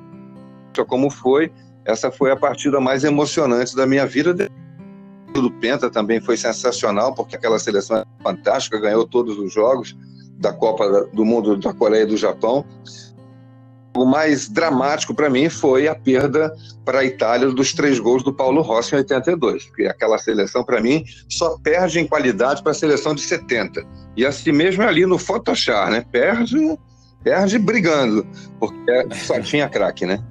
como 0.87 1.11
foi, 1.11 1.51
essa 1.85 2.09
foi 2.09 2.31
a 2.31 2.35
partida 2.35 2.79
mais 2.79 3.03
emocionante 3.03 3.75
da 3.75 3.85
minha 3.85 4.07
vida. 4.07 4.33
Do 5.31 5.51
Penta 5.51 5.91
também 5.91 6.19
foi 6.19 6.37
sensacional, 6.37 7.13
porque 7.13 7.35
aquela 7.35 7.59
seleção 7.59 7.97
é 7.97 8.05
fantástica, 8.23 8.79
ganhou 8.79 9.05
todos 9.05 9.37
os 9.37 9.53
jogos 9.53 9.95
da 10.37 10.53
Copa 10.53 11.09
do 11.13 11.25
Mundo 11.25 11.57
da 11.57 11.73
Coreia 11.73 12.03
e 12.03 12.07
do 12.07 12.17
Japão. 12.17 12.65
O 13.95 14.05
mais 14.05 14.47
dramático 14.47 15.13
para 15.13 15.29
mim 15.29 15.49
foi 15.49 15.87
a 15.87 15.95
perda 15.95 16.55
para 16.85 16.99
a 16.99 17.03
Itália 17.03 17.49
dos 17.49 17.73
três 17.73 17.99
gols 17.99 18.21
do 18.21 18.31
Paulo 18.31 18.61
Rossi 18.61 18.93
em 18.93 18.99
82, 18.99 19.65
porque 19.65 19.85
aquela 19.85 20.19
seleção, 20.19 20.63
para 20.63 20.79
mim, 20.79 21.03
só 21.27 21.57
perde 21.57 21.99
em 21.99 22.07
qualidade 22.07 22.61
para 22.61 22.73
a 22.73 22.75
seleção 22.75 23.15
de 23.15 23.21
70. 23.21 23.83
E 24.15 24.23
assim 24.23 24.51
mesmo 24.51 24.83
é 24.83 24.87
ali 24.87 25.05
no 25.05 25.17
Photoshop, 25.17 25.89
né? 25.89 26.05
Perde, 26.11 26.77
perde 27.23 27.57
brigando, 27.57 28.25
porque 28.59 29.15
só 29.15 29.39
tinha 29.41 29.67
craque, 29.67 30.05
né? 30.05 30.23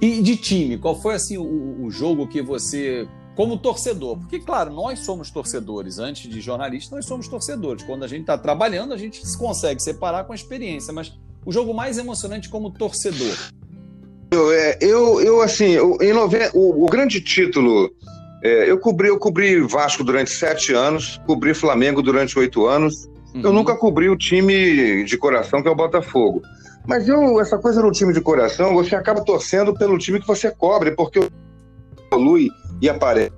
E 0.00 0.22
de 0.22 0.36
time, 0.36 0.78
qual 0.78 1.00
foi 1.00 1.14
assim 1.14 1.36
o, 1.36 1.84
o 1.84 1.90
jogo 1.90 2.26
que 2.26 2.40
você 2.40 3.06
como 3.36 3.58
torcedor. 3.58 4.18
Porque, 4.18 4.40
claro, 4.40 4.72
nós 4.72 5.00
somos 5.00 5.30
torcedores. 5.30 5.98
Antes 5.98 6.28
de 6.28 6.40
jornalista, 6.40 6.96
nós 6.96 7.04
somos 7.04 7.28
torcedores. 7.28 7.84
Quando 7.84 8.02
a 8.02 8.08
gente 8.08 8.22
está 8.22 8.36
trabalhando, 8.36 8.94
a 8.94 8.96
gente 8.96 9.24
se 9.24 9.38
consegue 9.38 9.80
separar 9.80 10.24
com 10.24 10.32
a 10.32 10.34
experiência. 10.34 10.92
Mas 10.92 11.12
o 11.44 11.52
jogo 11.52 11.74
mais 11.74 11.98
emocionante 11.98 12.48
como 12.48 12.70
torcedor. 12.70 13.36
Eu, 14.32 14.50
é, 14.50 14.78
eu, 14.80 15.20
eu 15.20 15.40
assim, 15.42 15.70
eu, 15.70 15.98
em 16.00 16.12
nove... 16.12 16.50
o, 16.54 16.84
o 16.84 16.88
grande 16.88 17.20
título. 17.20 17.90
É, 18.42 18.70
eu, 18.70 18.78
cobri, 18.78 19.08
eu 19.08 19.18
cobri 19.18 19.60
Vasco 19.60 20.02
durante 20.02 20.30
sete 20.30 20.72
anos, 20.72 21.20
cobri 21.26 21.54
Flamengo 21.54 22.02
durante 22.02 22.38
oito 22.38 22.66
anos. 22.66 23.04
Uhum. 23.34 23.42
Eu 23.42 23.52
nunca 23.52 23.76
cobri 23.76 24.08
o 24.08 24.16
time 24.16 25.04
de 25.04 25.16
coração, 25.18 25.62
que 25.62 25.68
é 25.68 25.70
o 25.70 25.76
Botafogo. 25.76 26.42
Mas 26.86 27.08
eu, 27.08 27.40
essa 27.40 27.58
coisa 27.58 27.82
do 27.82 27.90
time 27.90 28.12
de 28.12 28.20
coração, 28.20 28.72
você 28.74 28.94
acaba 28.94 29.24
torcendo 29.24 29.74
pelo 29.74 29.98
time 29.98 30.20
que 30.20 30.26
você 30.26 30.50
cobre, 30.50 30.92
porque 30.92 31.28
evolui 32.10 32.48
e 32.80 32.88
aparece. 32.88 33.32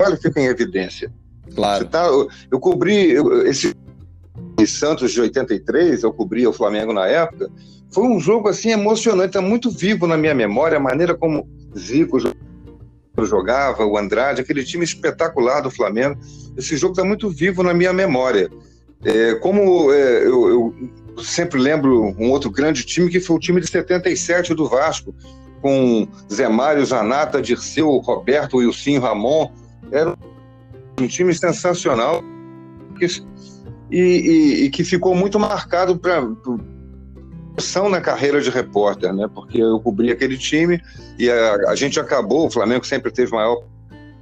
Olha, 0.00 0.16
fica 0.16 0.40
em 0.40 0.46
evidência. 0.46 1.12
Claro. 1.54 1.86
Tá, 1.86 2.06
eu, 2.06 2.28
eu, 2.50 2.60
cobri 2.60 3.12
eu, 3.12 3.46
esse 3.46 3.74
Santos 4.66 5.12
de 5.12 5.20
83, 5.20 6.02
eu 6.02 6.12
cobri 6.12 6.46
o 6.46 6.52
Flamengo 6.52 6.92
na 6.92 7.06
época. 7.06 7.50
Foi 7.92 8.04
um 8.04 8.18
jogo 8.20 8.48
assim 8.48 8.70
emocionante, 8.70 9.28
está 9.28 9.40
muito 9.40 9.70
vivo 9.70 10.06
na 10.06 10.16
minha 10.16 10.34
memória 10.34 10.78
a 10.78 10.80
maneira 10.80 11.14
como 11.14 11.48
Zico 11.76 12.18
jogava, 13.20 13.84
o 13.84 13.98
Andrade, 13.98 14.40
aquele 14.40 14.64
time 14.64 14.84
espetacular 14.84 15.60
do 15.60 15.70
Flamengo. 15.70 16.18
Esse 16.56 16.76
jogo 16.76 16.92
está 16.92 17.04
muito 17.04 17.28
vivo 17.28 17.62
na 17.62 17.74
minha 17.74 17.92
memória. 17.92 18.50
É, 19.04 19.34
como 19.36 19.92
é, 19.92 20.26
eu, 20.26 20.74
eu 21.16 21.22
sempre 21.22 21.60
lembro 21.60 22.14
um 22.18 22.30
outro 22.30 22.50
grande 22.50 22.84
time 22.84 23.10
que 23.10 23.20
foi 23.20 23.36
o 23.36 23.40
time 23.40 23.60
de 23.60 23.68
77 23.68 24.54
do 24.54 24.68
Vasco, 24.68 25.14
com 25.62 26.06
Zé 26.30 26.48
Mário, 26.48 26.84
Zanata, 26.84 27.40
Dirceu, 27.40 27.88
Roberto, 27.98 28.58
Wilson, 28.58 28.98
Ramon. 28.98 29.50
Era 29.90 30.14
um 31.00 31.06
time 31.06 31.32
sensacional 31.32 32.22
e, 33.90 33.98
e, 33.98 34.64
e 34.64 34.70
que 34.70 34.84
ficou 34.84 35.14
muito 35.14 35.38
marcado 35.38 35.96
para 35.96 36.28
são 37.58 37.88
na 37.88 38.00
carreira 38.00 38.40
de 38.40 38.50
repórter, 38.50 39.12
né? 39.12 39.28
Porque 39.32 39.58
eu 39.58 39.78
cobri 39.80 40.10
aquele 40.10 40.36
time 40.36 40.80
e 41.18 41.30
a, 41.30 41.70
a 41.70 41.74
gente 41.74 42.00
acabou. 42.00 42.46
O 42.46 42.50
Flamengo 42.50 42.84
sempre 42.84 43.10
teve 43.10 43.32
maior 43.32 43.62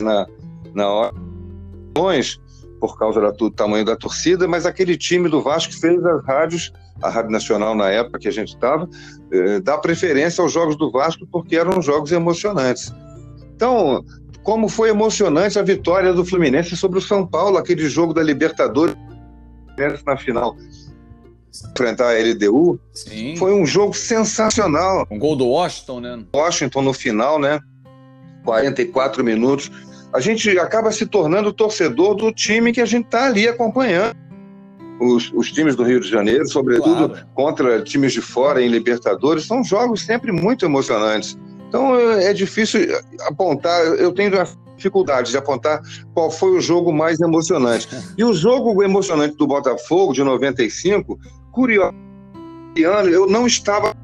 na 0.00 0.26
na 0.74 0.88
hora 0.88 1.14
por 2.80 2.98
causa 2.98 3.20
do 3.32 3.50
tamanho 3.50 3.84
da 3.84 3.94
torcida, 3.94 4.48
mas 4.48 4.64
aquele 4.64 4.96
time 4.96 5.28
do 5.28 5.42
Vasco 5.42 5.72
fez 5.78 6.04
as 6.04 6.24
rádios, 6.24 6.72
a 7.02 7.10
Rádio 7.10 7.30
Nacional 7.30 7.74
na 7.74 7.90
época 7.90 8.18
que 8.18 8.28
a 8.28 8.32
gente 8.32 8.54
estava, 8.54 8.88
eh, 9.30 9.60
dar 9.60 9.78
preferência 9.78 10.42
aos 10.42 10.52
jogos 10.52 10.76
do 10.76 10.90
Vasco 10.90 11.26
porque 11.30 11.56
eram 11.56 11.82
jogos 11.82 12.10
emocionantes. 12.10 12.92
Então, 13.54 14.02
como 14.42 14.68
foi 14.68 14.88
emocionante 14.88 15.58
a 15.58 15.62
vitória 15.62 16.12
do 16.12 16.24
Fluminense 16.24 16.76
sobre 16.76 16.98
o 16.98 17.02
São 17.02 17.26
Paulo, 17.26 17.58
aquele 17.58 17.88
jogo 17.88 18.14
da 18.14 18.22
Libertadores 18.22 18.96
na 20.06 20.16
final 20.16 20.56
enfrentar 21.72 22.10
a 22.10 22.18
LDU, 22.18 22.78
Sim. 22.92 23.36
foi 23.36 23.52
um 23.52 23.66
jogo 23.66 23.94
sensacional. 23.94 25.06
Um 25.10 25.18
gol 25.18 25.34
do 25.34 25.46
Washington, 25.46 26.00
né? 26.00 26.24
Washington 26.34 26.82
no 26.82 26.92
final, 26.92 27.38
né? 27.38 27.60
44 28.44 29.24
minutos 29.24 29.70
a 30.12 30.20
gente 30.20 30.58
acaba 30.58 30.90
se 30.90 31.06
tornando 31.06 31.52
torcedor 31.52 32.14
do 32.14 32.32
time 32.32 32.72
que 32.72 32.80
a 32.80 32.86
gente 32.86 33.06
está 33.06 33.26
ali 33.26 33.48
acompanhando. 33.48 34.16
Os, 35.00 35.32
os, 35.32 35.50
times 35.50 35.76
do 35.76 35.82
Rio 35.82 36.00
de 36.00 36.08
Janeiro, 36.08 36.46
sobretudo 36.46 37.08
claro. 37.08 37.26
contra 37.34 37.82
times 37.82 38.12
de 38.12 38.20
fora 38.20 38.60
em 38.60 38.68
Libertadores, 38.68 39.46
são 39.46 39.64
jogos 39.64 40.02
sempre 40.02 40.30
muito 40.30 40.64
emocionantes. 40.64 41.38
Então 41.68 41.96
é, 41.96 42.26
é 42.26 42.32
difícil 42.34 42.80
apontar, 43.22 43.80
eu 43.80 44.12
tenho 44.12 44.30
dificuldade 44.76 45.30
de 45.30 45.36
apontar 45.38 45.80
qual 46.12 46.30
foi 46.30 46.50
o 46.50 46.60
jogo 46.60 46.92
mais 46.92 47.20
emocionante. 47.20 47.88
E 48.18 48.24
o 48.24 48.34
jogo 48.34 48.82
emocionante 48.82 49.36
do 49.36 49.46
Botafogo 49.46 50.12
de 50.12 50.22
95, 50.22 51.18
curioso, 51.52 51.94
eu 52.76 53.26
não 53.26 53.46
estava. 53.46 53.94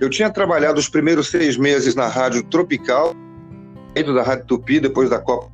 Eu 0.00 0.08
tinha 0.08 0.30
trabalhado 0.30 0.78
os 0.78 0.88
primeiros 0.88 1.28
seis 1.28 1.56
meses 1.56 1.96
na 1.96 2.06
Rádio 2.06 2.44
Tropical, 2.44 3.14
da 3.94 4.22
Rádio 4.22 4.46
Tupi 4.46 4.80
depois 4.80 5.10
da 5.10 5.18
Copa 5.18 5.50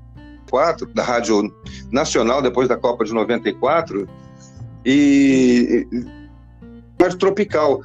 4, 0.51 0.87
da 0.95 1.03
Rádio 1.03 1.53
Nacional 1.91 2.43
depois 2.43 2.69
da 2.69 2.77
Copa 2.77 3.05
de 3.05 3.13
94 3.13 4.09
e, 4.85 5.87
Rádio 7.01 7.19
Tropical. 7.19 7.83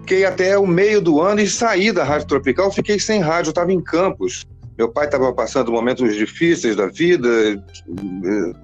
Fiquei 0.00 0.24
até 0.24 0.58
o 0.58 0.66
meio 0.66 1.00
do 1.00 1.20
ano 1.20 1.40
e 1.40 1.48
saí 1.48 1.92
da 1.92 2.04
Rádio 2.04 2.26
Tropical, 2.26 2.70
fiquei 2.72 2.98
sem 2.98 3.20
rádio, 3.20 3.50
estava 3.50 3.72
em 3.72 3.80
Campos. 3.80 4.44
Meu 4.76 4.88
pai 4.88 5.04
estava 5.04 5.32
passando 5.32 5.70
momentos 5.70 6.14
difíceis 6.16 6.74
da 6.74 6.86
vida, 6.86 7.28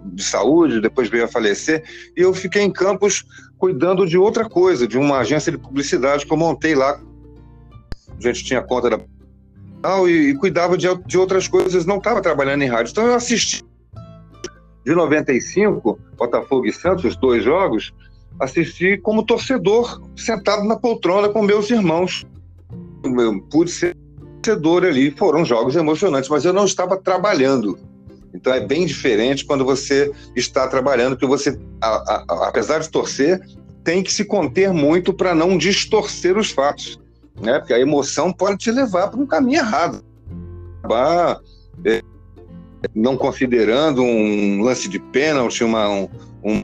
de 0.05 0.25
saúde, 0.25 0.81
depois 0.81 1.09
veio 1.09 1.25
a 1.25 1.29
falecer, 1.29 1.85
e 2.17 2.23
eu 2.23 2.33
fiquei 2.33 2.63
em 2.63 2.73
Campos 2.73 3.25
cuidando 3.59 4.07
de 4.07 4.17
outra 4.17 4.49
coisa, 4.49 4.87
de 4.87 4.97
uma 4.97 5.19
agência 5.19 5.53
de 5.53 5.59
publicidade 5.59 6.27
que 6.27 6.33
eu 6.33 6.37
montei 6.37 6.75
lá. 6.75 6.99
A 8.09 8.21
gente 8.21 8.43
tinha 8.43 8.63
conta 8.63 8.91
da 8.91 8.99
e, 10.09 10.31
e 10.31 10.35
cuidava 10.35 10.77
de, 10.77 10.87
de 11.07 11.19
outras 11.19 11.47
coisas, 11.47 11.87
não 11.87 11.99
estava 11.99 12.21
trabalhando 12.21 12.63
em 12.63 12.69
rádio. 12.69 12.91
Então 12.91 13.07
eu 13.07 13.15
assisti 13.15 13.63
de 14.85 14.95
95 14.95 15.99
Botafogo 16.17 16.67
e 16.67 16.73
Santos, 16.73 17.05
os 17.05 17.17
dois 17.17 17.45
jogos, 17.45 17.93
assisti 18.41 18.97
como 18.97 19.25
torcedor, 19.25 20.01
sentado 20.17 20.65
na 20.65 20.77
poltrona 20.77 21.29
com 21.29 21.43
meus 21.43 21.71
irmãos. 21.71 22.27
Eu 23.05 23.41
pude 23.43 23.71
ser 23.71 23.97
torcedor 24.43 24.85
ali, 24.85 25.11
foram 25.11 25.45
jogos 25.45 25.77
emocionantes, 25.77 26.31
mas 26.31 26.45
eu 26.45 26.53
não 26.53 26.65
estava 26.65 26.97
trabalhando. 26.97 27.79
Então 28.33 28.53
é 28.53 28.65
bem 28.65 28.87
diferente 28.87 29.45
quando 29.45 29.65
você 29.65 30.13
está 30.35 30.67
trabalhando, 30.69 31.17
que 31.17 31.27
você, 31.27 31.59
a, 31.81 31.89
a, 31.89 32.49
apesar 32.49 32.79
de 32.79 32.89
torcer, 32.89 33.41
tem 33.85 34.03
que 34.03 34.13
se 34.13 34.25
conter 34.25 34.73
muito 34.73 35.13
para 35.13 35.35
não 35.35 35.57
distorcer 35.57 36.37
os 36.37 36.51
fatos, 36.51 37.01
né? 37.41 37.59
Porque 37.59 37.75
a 37.75 37.81
emoção 37.81 38.33
pode 38.33 38.59
te 38.59 38.71
levar 38.71 39.09
para 39.09 39.21
um 39.21 39.27
caminho 39.27 39.59
errado. 39.59 40.03
Acabar 40.79 41.41
é, 41.85 42.03
não 42.95 43.17
considerando 43.17 44.03
um 44.03 44.63
lance 44.63 44.89
de 44.89 44.99
pênalti, 44.99 45.65
uma, 45.65 45.89
um, 45.89 46.09
um 46.45 46.63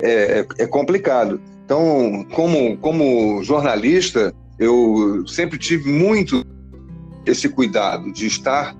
é, 0.00 0.40
é, 0.40 0.46
é 0.58 0.66
complicado. 0.66 1.40
Então, 1.64 2.26
como, 2.32 2.76
como 2.78 3.42
jornalista, 3.44 4.34
eu 4.58 5.24
sempre 5.26 5.58
tive 5.58 5.90
muito 5.90 6.44
esse 7.24 7.48
cuidado 7.48 8.12
de 8.12 8.26
estar 8.26 8.76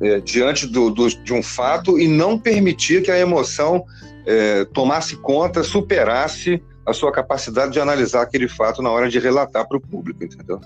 é, 0.00 0.20
diante 0.20 0.66
do, 0.66 0.90
do, 0.90 1.08
de 1.08 1.32
um 1.32 1.42
fato 1.42 1.98
e 1.98 2.08
não 2.08 2.38
permitir 2.38 3.02
que 3.02 3.10
a 3.10 3.18
emoção 3.18 3.84
é, 4.26 4.64
tomasse 4.66 5.16
conta, 5.16 5.62
superasse 5.62 6.62
a 6.86 6.92
sua 6.92 7.10
capacidade 7.10 7.72
de 7.72 7.80
analisar 7.80 8.22
aquele 8.22 8.48
fato 8.48 8.82
na 8.82 8.90
hora 8.90 9.08
de 9.08 9.18
relatar 9.18 9.66
para 9.66 9.76
o 9.76 9.80
público, 9.80 10.22
entendeu? 10.24 10.60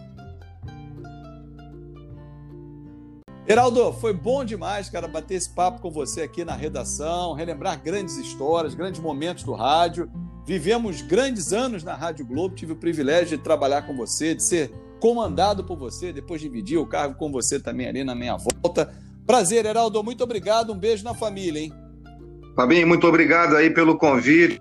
Heraldo, 3.46 3.94
foi 3.94 4.12
bom 4.12 4.44
demais, 4.44 4.90
cara, 4.90 5.08
bater 5.08 5.36
esse 5.36 5.48
papo 5.48 5.80
com 5.80 5.90
você 5.90 6.20
aqui 6.20 6.44
na 6.44 6.54
redação, 6.54 7.32
relembrar 7.32 7.82
grandes 7.82 8.18
histórias, 8.18 8.74
grandes 8.74 9.00
momentos 9.00 9.42
do 9.42 9.54
rádio. 9.54 10.10
Vivemos 10.44 11.00
grandes 11.00 11.50
anos 11.52 11.82
na 11.82 11.94
Rádio 11.94 12.26
Globo, 12.26 12.54
tive 12.54 12.72
o 12.72 12.76
privilégio 12.76 13.38
de 13.38 13.42
trabalhar 13.42 13.82
com 13.82 13.96
você, 13.96 14.34
de 14.34 14.42
ser 14.42 14.70
comandado 15.00 15.64
por 15.64 15.78
você, 15.78 16.12
depois 16.12 16.42
dividir 16.42 16.78
o 16.78 16.86
cargo 16.86 17.14
com 17.14 17.32
você 17.32 17.58
também 17.58 17.86
ali 17.88 18.04
na 18.04 18.14
minha 18.14 18.36
volta. 18.36 18.92
Prazer, 19.26 19.64
Heraldo, 19.64 20.04
muito 20.04 20.22
obrigado, 20.22 20.72
um 20.72 20.78
beijo 20.78 21.02
na 21.02 21.14
família, 21.14 21.60
hein? 21.60 21.72
Fabinho, 22.54 22.86
muito 22.86 23.06
obrigado 23.06 23.56
aí 23.56 23.70
pelo 23.70 23.96
convite, 23.96 24.60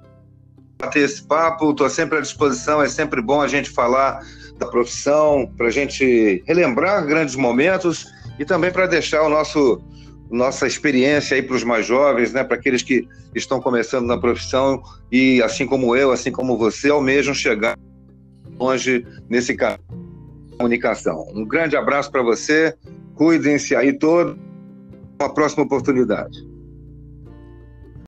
bater 0.77 1.03
esse 1.03 1.23
papo, 1.23 1.71
estou 1.71 1.89
sempre 1.89 2.19
à 2.19 2.21
disposição, 2.21 2.81
é 2.81 2.87
sempre 2.87 3.21
bom 3.21 3.41
a 3.41 3.47
gente 3.47 3.69
falar 3.69 4.21
da 4.57 4.65
profissão, 4.65 5.51
para 5.57 5.67
a 5.67 5.71
gente 5.71 6.43
relembrar 6.45 7.05
grandes 7.05 7.35
momentos 7.35 8.05
e 8.39 8.45
também 8.45 8.71
para 8.71 8.87
deixar 8.87 9.23
o 9.23 9.29
nosso 9.29 9.81
nossa 10.29 10.67
experiência 10.67 11.35
aí 11.35 11.41
para 11.41 11.55
os 11.55 11.63
mais 11.63 11.85
jovens, 11.85 12.33
né, 12.33 12.43
para 12.43 12.57
aqueles 12.57 12.81
que 12.81 13.07
estão 13.33 13.61
começando 13.61 14.05
na 14.05 14.17
profissão 14.17 14.83
e 15.09 15.41
assim 15.41 15.65
como 15.65 15.95
eu, 15.95 16.11
assim 16.11 16.33
como 16.33 16.57
você, 16.57 16.89
almejam 16.89 17.33
chegar 17.33 17.77
longe 18.59 19.05
nesse 19.29 19.55
caminho 19.55 19.79
de 20.47 20.57
comunicação. 20.57 21.25
Um 21.33 21.45
grande 21.45 21.77
abraço 21.77 22.11
para 22.11 22.21
você, 22.21 22.75
cuidem-se 23.15 23.73
aí 23.73 23.97
todos, 23.97 24.35
uma 25.19 25.33
próxima 25.33 25.63
oportunidade. 25.63 26.46